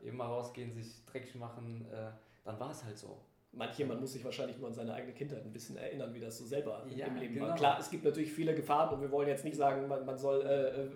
Eben 0.04 0.18
mal 0.18 0.28
rausgehen, 0.28 0.74
sich 0.74 1.06
dreckig 1.06 1.36
machen, 1.36 1.86
äh, 1.92 2.12
dann 2.44 2.60
war 2.60 2.72
es 2.72 2.84
halt 2.84 2.98
so 2.98 3.22
manche, 3.58 3.86
man 3.86 4.00
muss 4.00 4.14
sich 4.14 4.24
wahrscheinlich 4.24 4.58
nur 4.58 4.68
an 4.68 4.74
seine 4.74 4.94
eigene 4.94 5.14
Kindheit 5.14 5.44
ein 5.44 5.52
bisschen 5.52 5.78
erinnern, 5.78 6.14
wie 6.14 6.20
das 6.20 6.38
so 6.38 6.46
selber 6.46 6.86
ja, 6.90 7.08
im 7.08 7.16
Leben 7.16 7.34
genau. 7.34 7.48
war. 7.48 7.56
Klar, 7.56 7.80
es 7.80 7.90
gibt 7.90 8.06
natürlich 8.06 8.32
viele 8.32 8.56
Gefahren 8.56 8.94
und 8.94 9.02
wir 9.02 9.12
wollen 9.12 9.28
jetzt 9.28 9.44
nicht 9.44 9.58
sagen, 9.58 9.88
man, 9.88 10.06
man 10.06 10.18
soll 10.18 10.46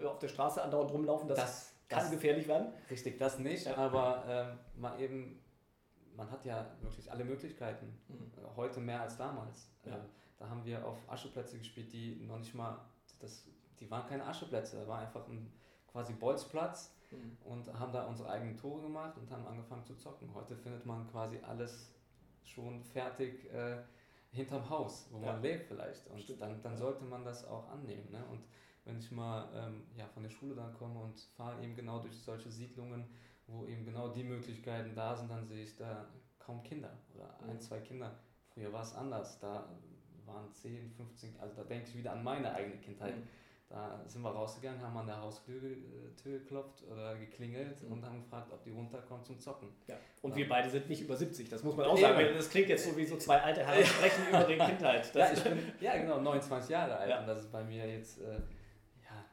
äh, 0.02 0.06
auf 0.06 0.19
der 0.19 0.28
Straße 0.28 0.62
andauernd 0.62 0.91
rumlaufen, 0.91 1.28
das, 1.28 1.38
das 1.38 1.74
kann 1.89 2.00
das, 2.02 2.12
gefährlich 2.12 2.47
werden. 2.47 2.71
Richtig, 2.89 3.17
das 3.17 3.39
nicht, 3.39 3.65
ja. 3.65 3.76
aber 3.76 4.56
äh, 4.76 4.80
man 4.80 5.00
eben, 5.00 5.43
man 6.15 6.30
hat 6.30 6.45
ja 6.45 6.65
wirklich 6.82 7.12
alle 7.12 7.26
Möglichkeiten, 7.26 7.97
mhm. 8.08 8.32
heute 8.56 8.80
mehr 8.80 9.02
als 9.02 9.17
damals. 9.17 9.69
Ja. 9.86 9.95
Äh, 9.95 10.00
da 10.38 10.50
haben 10.50 10.63
wir 10.65 10.86
auf 10.86 10.97
Ascheplätze 11.08 11.58
gespielt, 11.58 11.91
die 11.93 12.24
noch 12.28 12.39
nicht 12.39 12.56
mal, 12.56 12.80
das, 13.19 13.47
die 13.80 13.89
waren 13.89 14.08
keine 14.08 14.26
Ascheplätze, 14.26 14.78
da 14.78 14.88
war 14.88 15.00
einfach 15.00 15.28
ein 15.28 15.52
quasi 15.91 16.13
Bolzplatz 16.13 16.95
mhm. 17.12 17.38
und 17.43 17.80
haben 17.80 17.91
da 17.91 18.06
unsere 18.06 18.30
eigenen 18.30 18.58
Tore 18.58 18.82
gemacht 18.82 19.17
und 19.17 19.30
haben 19.30 19.45
angefangen 19.45 19.84
zu 19.84 19.95
zocken. 19.95 20.34
Heute 20.34 20.56
findet 20.56 20.86
man 20.86 21.08
quasi 21.12 21.39
alles 21.47 21.91
schon 22.43 22.84
fertig 22.84 23.51
äh, 23.54 23.77
hinterm 24.32 24.69
Haus, 24.69 25.08
wo 25.12 25.19
ja. 25.19 25.34
man 25.34 25.41
lebt 25.41 25.65
vielleicht. 25.67 26.08
Und 26.08 26.21
Stimmt. 26.21 26.41
dann, 26.41 26.62
dann 26.62 26.77
sollte 26.77 27.04
man 27.04 27.23
das 27.23 27.45
auch 27.47 27.69
annehmen. 27.69 28.10
Ne? 28.12 28.23
Und 28.30 28.41
wenn 28.86 28.97
ich 28.97 29.12
mal 29.12 29.47
ähm, 29.54 29.84
ja, 29.95 30.08
von 30.08 30.23
der 30.23 30.30
Schule 30.30 30.56
dann 30.56 30.73
komme 30.73 30.99
und 30.99 31.19
fahre 31.36 31.62
eben 31.63 31.75
genau 31.75 31.99
durch 31.99 32.17
solche 32.17 32.49
Siedlungen, 32.49 33.06
wo 33.47 33.65
eben 33.65 33.86
genau 33.86 34.10
die 34.10 34.23
Möglichkeiten 34.23 34.95
da 34.95 35.15
sind, 35.15 35.30
dann 35.30 35.45
sehe 35.45 35.63
ich 35.63 35.75
da 35.75 36.08
kaum 36.39 36.63
Kinder 36.63 36.97
oder 37.13 37.39
ein, 37.47 37.60
zwei 37.60 37.80
Kinder. 37.80 38.17
Früher 38.54 38.71
war 38.71 38.84
es 38.84 38.95
anders. 38.95 39.39
Da 39.39 39.67
waren 40.25 40.51
10, 40.51 40.91
15, 40.91 41.39
also 41.39 41.56
da 41.56 41.63
denke 41.63 41.89
ich 41.89 41.97
wieder 41.97 42.13
an 42.13 42.23
meine 42.23 42.54
eigene 42.54 42.77
Kindheit. 42.77 43.15
Mhm. 43.17 43.27
Da 43.71 44.01
sind 44.05 44.21
wir 44.21 44.31
rausgegangen, 44.31 44.81
haben 44.81 44.97
an 44.97 45.07
der 45.07 45.21
Haustür 45.21 45.63
äh, 45.63 46.29
geklopft 46.29 46.84
oder 46.91 47.15
geklingelt 47.15 47.81
mhm. 47.84 47.93
und 47.93 48.05
haben 48.05 48.21
gefragt, 48.21 48.51
ob 48.51 48.62
die 48.63 48.71
runterkommt 48.71 49.25
zum 49.25 49.39
Zocken. 49.39 49.69
Ja. 49.88 49.95
Und 50.21 50.31
ja. 50.31 50.38
wir 50.38 50.49
beide 50.49 50.69
sind 50.69 50.89
nicht 50.89 51.01
über 51.01 51.15
70, 51.15 51.47
das 51.47 51.63
muss 51.63 51.77
man 51.77 51.86
auch 51.86 51.97
sagen. 51.97 52.19
Das 52.36 52.49
klingt 52.49 52.67
jetzt 52.67 52.84
so 52.84 52.97
wie 52.97 53.05
so 53.05 53.15
zwei 53.15 53.41
alte 53.41 53.65
Herren 53.65 53.86
sprechen 53.86 54.27
über 54.27 54.43
die 54.43 54.57
Kindheit. 54.57 55.15
Ja, 55.15 55.31
ich 55.31 55.41
bin 55.41 55.57
ja 55.79 55.97
genau 55.97 56.19
29 56.19 56.69
Jahre 56.69 56.97
alt 56.97 57.21
und 57.21 57.27
das 57.27 57.39
ist 57.39 57.51
bei 57.51 57.63
mir 57.63 57.88
jetzt, 57.88 58.19
äh, 58.19 58.34
ja, 58.34 59.25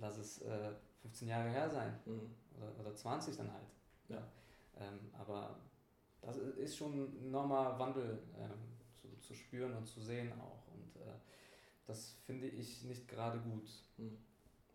lass 0.00 0.16
es 0.16 0.40
äh, 0.40 0.70
15 1.02 1.28
Jahre 1.28 1.50
her 1.50 1.68
sein 1.68 1.94
mhm. 2.06 2.34
oder, 2.56 2.72
oder 2.80 2.94
20 2.94 3.36
dann 3.36 3.52
halt. 3.52 3.68
Ja. 4.08 4.22
Ähm, 4.80 5.10
aber 5.12 5.58
das 6.22 6.38
ist 6.38 6.74
schon 6.74 7.02
ein 7.02 7.26
enormer 7.26 7.78
Wandel 7.78 8.18
ähm, 8.38 8.78
zu, 8.94 9.08
zu 9.20 9.34
spüren 9.34 9.74
und 9.74 9.86
zu 9.86 10.00
sehen 10.00 10.32
auch. 10.40 10.68
Das 11.88 12.12
finde 12.26 12.46
ich 12.46 12.84
nicht 12.84 13.08
gerade 13.08 13.38
gut. 13.38 13.66
Hm. 13.96 14.18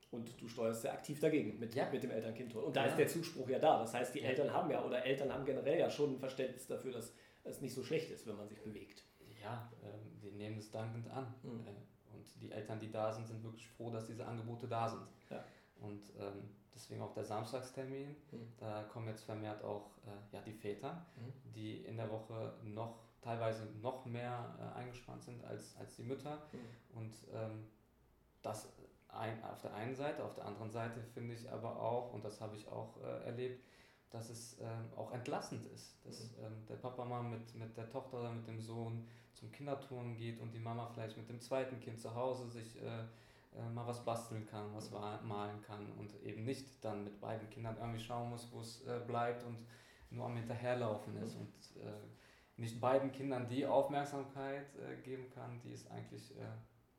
Und 0.10 0.42
du 0.42 0.48
steuerst 0.48 0.82
sehr 0.82 0.94
aktiv 0.94 1.20
dagegen 1.20 1.60
mit, 1.60 1.74
ja. 1.74 1.90
mit 1.90 2.04
dem 2.04 2.12
Eltern-Kind-Tor. 2.12 2.66
Und 2.66 2.76
da 2.76 2.82
ja. 2.82 2.90
ist 2.90 2.98
der 2.98 3.08
Zuspruch 3.08 3.48
ja 3.50 3.60
da. 3.60 3.80
Das 3.80 3.94
heißt, 3.94 4.14
die. 4.14 4.22
Eltern 4.22 4.52
haben 4.52 4.70
ja 4.70 4.84
oder 4.84 5.04
Eltern 5.06 5.32
haben 5.32 5.46
generell 5.46 5.80
ja 5.80 5.90
schon 5.90 6.16
ein 6.16 6.20
Verständnis 6.20 6.68
dafür, 6.68 6.92
dass 6.92 7.14
es 7.44 7.62
nicht 7.62 7.74
so 7.74 7.84
schlecht 7.84 8.12
ist, 8.12 8.28
wenn 8.28 8.36
man 8.36 8.48
sich 8.48 8.62
bewegt. 8.62 9.04
Ja, 9.42 9.72
ähm, 9.84 10.20
die 10.22 10.32
nehmen 10.32 10.58
es 10.58 10.72
dankend 10.72 11.10
an. 11.10 11.34
Mhm. 11.44 11.68
Und 12.14 12.42
die 12.42 12.52
Eltern, 12.52 12.80
die 12.80 12.90
da 12.90 13.12
sind, 13.12 13.28
sind 13.28 13.44
wirklich 13.44 13.68
froh, 13.68 13.92
dass 13.92 14.08
diese 14.08 14.26
Angebote 14.26 14.68
da 14.68 14.90
sind. 14.90 15.04
Ja. 15.30 15.44
Und 15.82 16.02
ähm, 16.20 16.50
deswegen 16.76 17.02
auch 17.02 17.14
der 17.14 17.26
Samstagstermin. 17.26 18.16
Mhm. 18.32 18.54
Da 18.58 18.84
kommen 18.84 19.08
jetzt 19.08 19.24
vermehrt 19.24 19.64
auch 19.64 19.92
äh, 20.06 20.36
ja, 20.36 20.42
die 20.42 20.54
Väter, 20.54 21.06
mhm. 21.16 21.52
die 21.54 21.78
in 21.78 21.98
der 21.98 22.10
Woche 22.10 22.54
noch 22.64 23.00
teilweise 23.22 23.66
noch 23.82 24.06
mehr 24.06 24.56
äh, 24.60 24.78
eingespannt 24.80 25.24
sind 25.24 25.44
als, 25.46 25.76
als 25.78 25.96
die 25.96 26.04
Mütter. 26.04 26.42
Mhm. 26.52 27.00
Und 27.00 27.14
ähm, 27.34 27.68
das 28.42 28.74
ein, 29.10 29.44
auf 29.44 29.62
der 29.62 29.74
einen 29.76 29.96
Seite, 29.96 30.24
auf 30.24 30.36
der 30.36 30.46
anderen 30.46 30.72
Seite 30.72 31.02
finde 31.14 31.36
ich 31.36 31.50
aber 31.50 31.80
auch, 31.80 32.14
und 32.14 32.26
das 32.26 32.42
habe 32.42 32.56
ich 32.56 32.68
auch 32.68 32.98
äh, 33.02 33.26
erlebt, 33.26 33.64
dass 34.10 34.30
es 34.30 34.58
ähm, 34.60 34.92
auch 34.96 35.12
entlastend 35.12 35.66
ist, 35.68 35.96
dass 36.06 36.20
mhm. 36.20 36.46
ähm, 36.46 36.66
der 36.68 36.76
Papa 36.76 37.06
mal 37.06 37.24
mit, 37.24 37.56
mit 37.56 37.76
der 37.78 37.90
Tochter 37.90 38.20
oder 38.20 38.32
mit 38.32 38.48
dem 38.48 38.60
Sohn 38.60 39.08
zum 39.34 39.52
Kinderturnen 39.52 40.16
geht 40.16 40.40
und 40.40 40.52
die 40.54 40.60
Mama 40.60 40.88
vielleicht 40.94 41.18
mit 41.18 41.30
dem 41.30 41.40
zweiten 41.40 41.80
Kind 41.80 42.00
zu 42.00 42.14
Hause 42.14 42.48
sich 42.48 42.82
äh, 42.82 43.06
äh, 43.58 43.70
mal 43.70 43.86
was 43.86 44.04
basteln 44.04 44.46
kann, 44.46 44.74
was 44.74 44.92
malen 44.92 45.62
kann 45.62 45.92
und 45.98 46.16
eben 46.24 46.44
nicht 46.44 46.84
dann 46.84 47.04
mit 47.04 47.20
beiden 47.20 47.50
Kindern 47.50 47.78
irgendwie 47.78 48.00
schauen 48.00 48.30
muss, 48.30 48.52
wo 48.52 48.62
es 48.62 48.86
äh, 48.86 49.00
bleibt 49.06 49.44
und 49.44 49.58
nur 50.10 50.26
am 50.26 50.36
Hinterherlaufen 50.36 51.16
ist. 51.18 51.36
Und 51.36 51.54
äh, 51.82 51.92
nicht 52.58 52.80
beiden 52.80 53.12
Kindern 53.12 53.48
die 53.48 53.66
Aufmerksamkeit 53.66 54.68
äh, 54.76 54.96
geben 55.02 55.30
kann, 55.30 55.60
die 55.64 55.74
es 55.74 55.90
eigentlich 55.90 56.36
äh, 56.38 56.44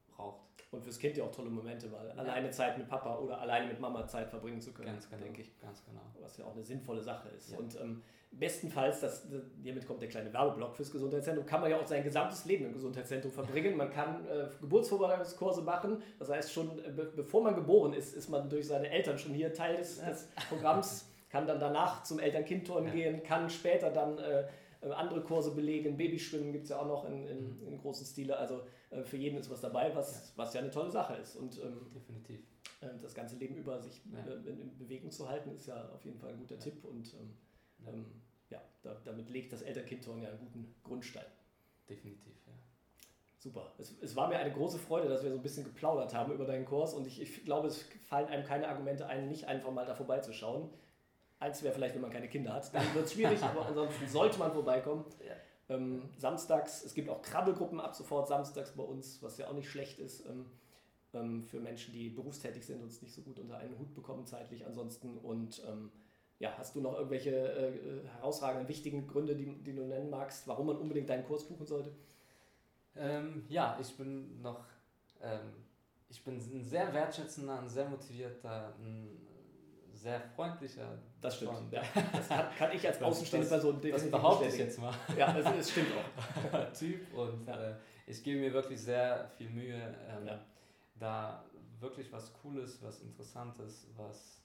braucht. 0.09 0.40
Und 0.74 0.82
fürs 0.82 0.98
Kind 0.98 1.16
ja 1.16 1.24
auch 1.24 1.30
tolle 1.30 1.50
Momente, 1.50 1.90
weil 1.92 2.08
ja. 2.08 2.14
alleine 2.14 2.50
Zeit 2.50 2.76
mit 2.76 2.88
Papa 2.88 3.16
oder 3.18 3.40
alleine 3.40 3.66
mit 3.66 3.80
Mama 3.80 4.06
Zeit 4.06 4.28
verbringen 4.28 4.60
zu 4.60 4.72
können, 4.72 4.92
ganz 4.92 5.08
genau, 5.08 5.22
denke 5.22 5.42
ich. 5.42 5.60
Ganz 5.60 5.84
genau. 5.84 6.00
Was 6.20 6.37
ja 6.37 6.44
auch 6.44 6.52
eine 6.52 6.62
sinnvolle 6.62 7.02
Sache 7.02 7.28
ist. 7.28 7.52
Ja. 7.52 7.58
Und 7.58 7.80
ähm, 7.80 8.02
bestenfalls, 8.32 9.00
das, 9.00 9.26
hiermit 9.62 9.87
kommt 9.87 10.02
der 10.02 10.08
kleine 10.08 10.32
Werbeblock 10.32 10.74
fürs 10.74 10.90
Gesundheitszentrum, 10.90 11.46
kann 11.46 11.60
man 11.60 11.70
ja 11.70 11.78
auch 11.78 11.87
sein 11.87 12.02
gesamtes 12.02 12.44
Leben 12.44 12.66
im 12.66 12.72
Gesundheitszentrum 12.72 13.32
verbringen. 13.32 13.76
Man 13.76 13.90
kann 13.90 14.26
äh, 14.26 14.48
Geburtsvorbereitungskurse 14.60 15.62
machen. 15.62 16.02
Das 16.18 16.30
heißt, 16.30 16.52
schon 16.52 16.78
äh, 16.84 16.90
be 16.90 17.04
bevor 17.16 17.42
man 17.42 17.54
geboren 17.54 17.92
ist, 17.92 18.14
ist 18.14 18.28
man 18.28 18.48
durch 18.48 18.66
seine 18.66 18.90
Eltern 18.90 19.18
schon 19.18 19.32
hier 19.32 19.52
Teil 19.52 19.76
des, 19.76 20.00
des 20.00 20.28
Programms, 20.48 21.08
kann 21.30 21.46
dann 21.46 21.60
danach 21.60 22.02
zum 22.02 22.18
Eltern-Kind-Turn 22.18 22.87
ja. 22.87 22.92
gehen, 22.92 23.22
kann 23.22 23.48
später 23.48 23.90
dann 23.90 24.18
äh, 24.18 24.44
äh, 24.84 24.90
andere 24.92 25.20
Kurse 25.22 25.54
belegen. 25.54 25.96
Babyschwimmen 25.96 26.52
gibt 26.52 26.64
es 26.64 26.70
ja 26.70 26.80
auch 26.80 26.87
noch 26.87 27.04
in, 27.06 27.26
in, 27.26 27.60
mhm. 27.60 27.68
in 27.68 27.78
großen 27.78 28.06
Stile. 28.06 28.37
Also 28.37 28.62
für 29.02 29.16
jeden 29.16 29.38
ist 29.38 29.50
was 29.50 29.61
dabei, 29.61 29.94
was 29.94 30.12
ja. 30.12 30.33
was 30.37 30.54
ja 30.54 30.61
eine 30.61 30.70
tolle 30.70 30.90
Sache 30.90 31.14
ist. 31.14 31.37
Und, 31.37 31.59
ähm, 31.59 31.90
Definitiv. 31.94 32.40
Ähm, 32.83 33.00
das 33.00 33.14
ganze 33.14 33.37
Leben 33.37 33.57
über 33.57 33.80
sich 33.80 34.00
ja. 34.12 34.35
in, 34.35 34.61
in, 34.61 34.78
Bewegung 34.78 35.11
zu 35.11 35.28
halten, 35.28 35.50
ist 35.52 35.66
ja 35.66 35.88
auf 35.90 36.04
jeden 36.04 36.18
Fall 36.18 36.30
ein 36.30 36.38
guter 36.38 36.57
ja. 36.57 36.61
Tipp 36.61 36.85
und 36.85 37.12
ähm, 37.14 37.37
ja, 37.85 37.92
ähm, 37.92 38.07
ja 38.50 38.62
da, 38.83 38.96
damit 39.04 39.30
legt 39.30 39.52
das 39.52 39.62
Elternkind-Turn 39.62 40.22
ja 40.22 40.28
einen 40.28 40.38
guten 40.38 40.74
Grundstein. 40.83 41.26
Definitiv, 41.88 42.35
ja. 42.46 42.52
Super. 43.38 43.72
Es, 43.78 43.94
es, 44.00 44.16
war 44.16 44.28
mir 44.28 44.38
eine 44.38 44.52
große 44.52 44.78
Freude, 44.78 45.09
dass 45.09 45.22
wir 45.22 45.30
so 45.30 45.37
ein 45.37 45.42
bisschen 45.42 45.64
geplaudert 45.64 46.14
haben 46.14 46.33
über 46.33 46.46
deinen 46.46 46.64
Kurs 46.64 46.94
und 46.94 47.07
ich, 47.07 47.20
ich 47.20 47.44
glaube, 47.44 47.68
es 47.68 47.85
fallen 48.09 48.28
einem 48.28 48.44
keine 48.44 48.68
Argumente 48.68 49.07
ein, 49.07 49.28
nicht 49.28 49.46
einfach 49.46 49.70
mal 49.70 49.85
da 49.85 49.94
vorbeizuschauen. 49.94 50.70
Eins 51.40 51.62
wäre 51.62 51.74
vielleicht, 51.74 51.94
wenn 51.94 52.00
man 52.00 52.11
keine 52.11 52.28
Kinder 52.28 52.54
hat, 52.54 52.74
dann 52.74 52.94
wird 52.94 53.04
es 53.04 53.12
schwierig, 53.12 53.42
aber 53.42 53.66
ansonsten 53.66 54.07
sollte 54.09 54.38
man 54.38 54.52
vorbeikommen. 54.52 55.04
Ja. 55.26 55.35
Ähm, 55.68 56.03
samstags, 56.18 56.85
es 56.85 56.94
gibt 56.94 57.09
auch 57.09 57.22
Krabbelgruppen 57.22 57.81
ab 57.81 57.94
sofort 57.94 58.29
samstags 58.29 58.72
bei 58.72 58.83
uns, 58.83 59.22
was 59.22 59.38
ja 59.38 59.48
auch 59.48 59.55
nicht 59.55 59.70
schlecht 59.70 59.98
ist 59.98 60.27
ähm, 60.27 60.46
ähm, 61.14 61.42
für 61.42 61.59
Menschen, 61.59 61.94
die 61.94 62.11
berufstätig 62.11 62.66
sind 62.66 62.83
und 62.83 62.88
es 62.88 63.00
nicht 63.00 63.14
so 63.14 63.22
gut 63.22 63.38
unter 63.38 63.57
einen 63.57 63.79
Hut 63.79 63.94
bekommen 63.94 64.27
zeitlich 64.27 64.66
ansonsten. 64.66 65.16
Und 65.18 65.62
ähm, 65.66 65.90
ja, 66.38 66.53
hast 66.59 66.74
du 66.74 66.81
noch 66.81 66.94
irgendwelche 66.94 67.31
äh, 67.31 68.07
herausragenden, 68.16 68.68
wichtigen 68.68 69.07
Gründe, 69.07 69.35
die, 69.37 69.46
die, 69.62 69.74
du 69.74 69.87
nennen 69.87 70.11
magst, 70.11 70.46
warum 70.46 70.66
man 70.66 70.77
unbedingt 70.77 71.09
deinen 71.09 71.24
Kurs 71.24 71.44
buchen 71.44 71.64
sollte? 71.64 71.94
Ähm, 72.96 73.44
ja, 73.48 73.79
ich 73.81 73.96
bin 73.96 74.40
noch, 74.42 74.66
ich 76.11 76.22
bin 76.22 76.35
ein 76.35 76.62
sehr 76.62 76.92
wertschätzender, 76.92 77.59
ein 77.59 77.68
sehr 77.68 77.88
motivierter, 77.88 78.74
ein 78.79 79.23
sehr 80.05 80.21
freundlicher. 80.21 80.99
Das 81.23 81.37
stimmt. 81.37 81.73
Ja. 81.73 81.83
Das 82.12 82.29
kann, 82.29 82.73
ich 82.73 82.87
als 82.87 83.03
außenstehende 83.03 83.49
Person 83.49 83.81
Das 83.81 84.11
behaupte 84.11 84.47
ich 84.47 84.59
jetzt 84.59 84.79
mal. 84.79 84.95
Ja, 85.17 85.33
das, 85.33 85.45
das 85.45 85.71
stimmt 85.71 85.88
auch. 85.97 86.73
typ 86.79 87.14
und 87.14 87.47
ja. 87.47 87.71
äh, 87.71 87.75
ich 88.07 88.23
gebe 88.23 88.40
mir 88.40 88.53
wirklich 88.53 88.81
sehr 88.81 89.31
viel 89.37 89.49
Mühe, 89.49 89.95
ähm, 90.07 90.27
ja. 90.27 90.38
da 90.99 91.45
wirklich 91.81 92.12
was 92.12 92.35
Cooles, 92.35 92.83
was 92.83 93.01
Interessantes, 93.01 93.87
was 93.97 94.43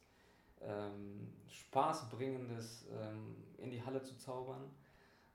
ähm, 0.61 1.33
Spaßbringendes 1.49 2.87
ähm, 2.91 3.35
in 3.57 3.69
die 3.69 3.83
Halle 3.83 4.01
zu 4.01 4.17
zaubern 4.17 4.63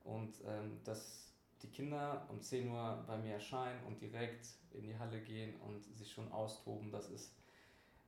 und 0.04 0.40
ähm, 0.46 0.80
dass 0.84 1.34
die 1.62 1.68
Kinder 1.68 2.26
um 2.30 2.40
10 2.40 2.70
Uhr 2.70 3.04
bei 3.06 3.18
mir 3.18 3.34
erscheinen 3.34 3.84
und 3.86 4.00
direkt 4.00 4.48
in 4.72 4.86
die 4.86 4.98
Halle 4.98 5.20
gehen 5.20 5.54
und 5.60 5.82
sich 5.96 6.10
schon 6.10 6.32
austoben, 6.32 6.90
das 6.90 7.10
ist, 7.10 7.34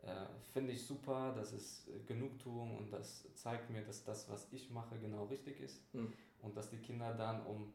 äh, 0.07 0.27
finde 0.53 0.73
ich 0.73 0.87
super, 0.87 1.35
das 1.37 1.53
ist 1.53 1.88
Genugtuung 2.07 2.79
und 2.79 2.92
das 2.92 3.27
zeigt 3.35 3.71
mir, 3.71 3.83
dass 3.83 4.05
das, 4.05 4.29
was 4.31 4.47
ich 4.53 4.71
mache, 4.71 4.99
genau 4.99 5.25
richtig 5.25 5.61
ist 5.61 5.83
mhm. 5.95 6.12
und 6.42 6.57
dass 6.57 6.71
die 6.71 6.79
Kinder 6.79 7.14
dann 7.14 7.45
um 7.45 7.73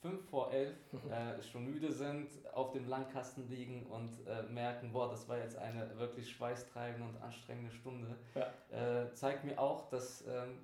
5 0.00 0.28
vor 0.28 0.52
11 0.52 0.76
äh, 1.10 1.42
schon 1.42 1.64
müde 1.64 1.92
sind, 1.92 2.30
auf 2.54 2.72
dem 2.72 2.88
Langkasten 2.88 3.48
liegen 3.48 3.86
und 3.86 4.26
äh, 4.26 4.42
merken, 4.44 4.92
boah, 4.92 5.10
das 5.10 5.28
war 5.28 5.38
jetzt 5.38 5.56
eine 5.56 5.98
wirklich 5.98 6.30
schweißtreibende 6.30 7.08
und 7.08 7.20
anstrengende 7.20 7.72
Stunde, 7.72 8.16
ja. 8.34 9.02
äh, 9.04 9.12
zeigt 9.14 9.44
mir 9.44 9.58
auch, 9.58 9.88
dass, 9.90 10.24
ähm, 10.26 10.58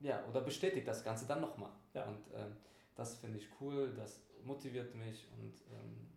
ja, 0.00 0.22
oder 0.28 0.42
bestätigt 0.42 0.86
das 0.86 1.02
Ganze 1.02 1.26
dann 1.26 1.40
nochmal. 1.40 1.72
Ja. 1.94 2.04
Und 2.04 2.20
ähm, 2.34 2.56
das 2.94 3.16
finde 3.16 3.38
ich 3.38 3.48
cool, 3.60 3.92
das 3.96 4.20
motiviert 4.44 4.94
mich 4.94 5.26
und 5.38 5.54
ähm, 5.72 6.08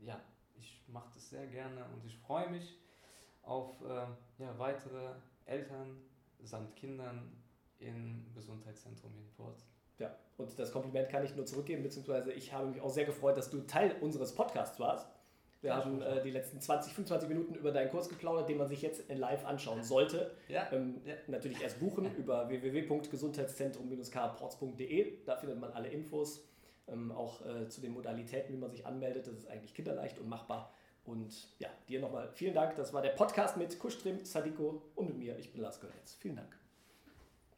ja, 0.00 0.20
ich 0.56 0.82
mache 0.88 1.10
das 1.14 1.30
sehr 1.30 1.46
gerne 1.46 1.84
und 1.92 2.04
ich 2.04 2.16
freue 2.16 2.48
mich 2.48 2.78
auf 3.42 3.80
äh, 3.82 4.42
ja, 4.42 4.58
weitere 4.58 5.10
Eltern 5.44 6.00
samt 6.42 6.74
Kindern 6.76 7.32
im 7.78 8.26
Gesundheitszentrum 8.34 9.12
in 9.16 9.30
Port. 9.32 9.62
Ja, 9.98 10.14
und 10.36 10.58
das 10.58 10.72
Kompliment 10.72 11.08
kann 11.08 11.24
ich 11.24 11.34
nur 11.34 11.46
zurückgeben, 11.46 11.82
beziehungsweise 11.82 12.32
ich 12.32 12.52
habe 12.52 12.68
mich 12.68 12.80
auch 12.80 12.90
sehr 12.90 13.04
gefreut, 13.04 13.36
dass 13.36 13.50
du 13.50 13.62
Teil 13.62 13.96
unseres 14.00 14.32
Podcasts 14.34 14.78
warst. 14.78 15.08
Wir 15.60 15.70
ja, 15.70 15.76
haben 15.76 16.00
äh, 16.00 16.22
die 16.22 16.30
letzten 16.30 16.60
20, 16.60 16.92
25 16.92 17.28
Minuten 17.28 17.56
über 17.56 17.72
deinen 17.72 17.90
Kurs 17.90 18.08
geplaudert, 18.08 18.48
den 18.48 18.58
man 18.58 18.68
sich 18.68 18.80
jetzt 18.80 19.10
in 19.10 19.18
live 19.18 19.44
anschauen 19.44 19.82
sollte. 19.82 20.30
Ja. 20.46 20.70
Ähm, 20.72 21.00
ja. 21.04 21.14
Natürlich 21.26 21.60
erst 21.60 21.80
buchen 21.80 22.14
über 22.14 22.48
www.gesundheitszentrum-kports.de. 22.48 25.24
Da 25.24 25.36
findet 25.36 25.58
man 25.58 25.72
alle 25.72 25.88
Infos, 25.88 26.44
ähm, 26.86 27.10
auch 27.10 27.44
äh, 27.44 27.68
zu 27.68 27.80
den 27.80 27.92
Modalitäten, 27.92 28.54
wie 28.54 28.58
man 28.58 28.70
sich 28.70 28.86
anmeldet. 28.86 29.26
Das 29.26 29.34
ist 29.34 29.48
eigentlich 29.48 29.74
kinderleicht 29.74 30.20
und 30.20 30.28
machbar. 30.28 30.72
Und 31.08 31.48
ja, 31.58 31.70
dir 31.88 32.00
nochmal 32.00 32.28
vielen 32.34 32.54
Dank. 32.54 32.76
Das 32.76 32.92
war 32.92 33.00
der 33.00 33.10
Podcast 33.10 33.56
mit 33.56 33.78
Kuschtrim, 33.78 34.24
Sadiko 34.24 34.82
und 34.94 35.08
mit 35.08 35.18
mir. 35.18 35.38
Ich 35.38 35.52
bin 35.52 35.62
Lars 35.62 35.80
Görlitz. 35.80 36.14
Vielen 36.20 36.36
Dank. 36.36 36.67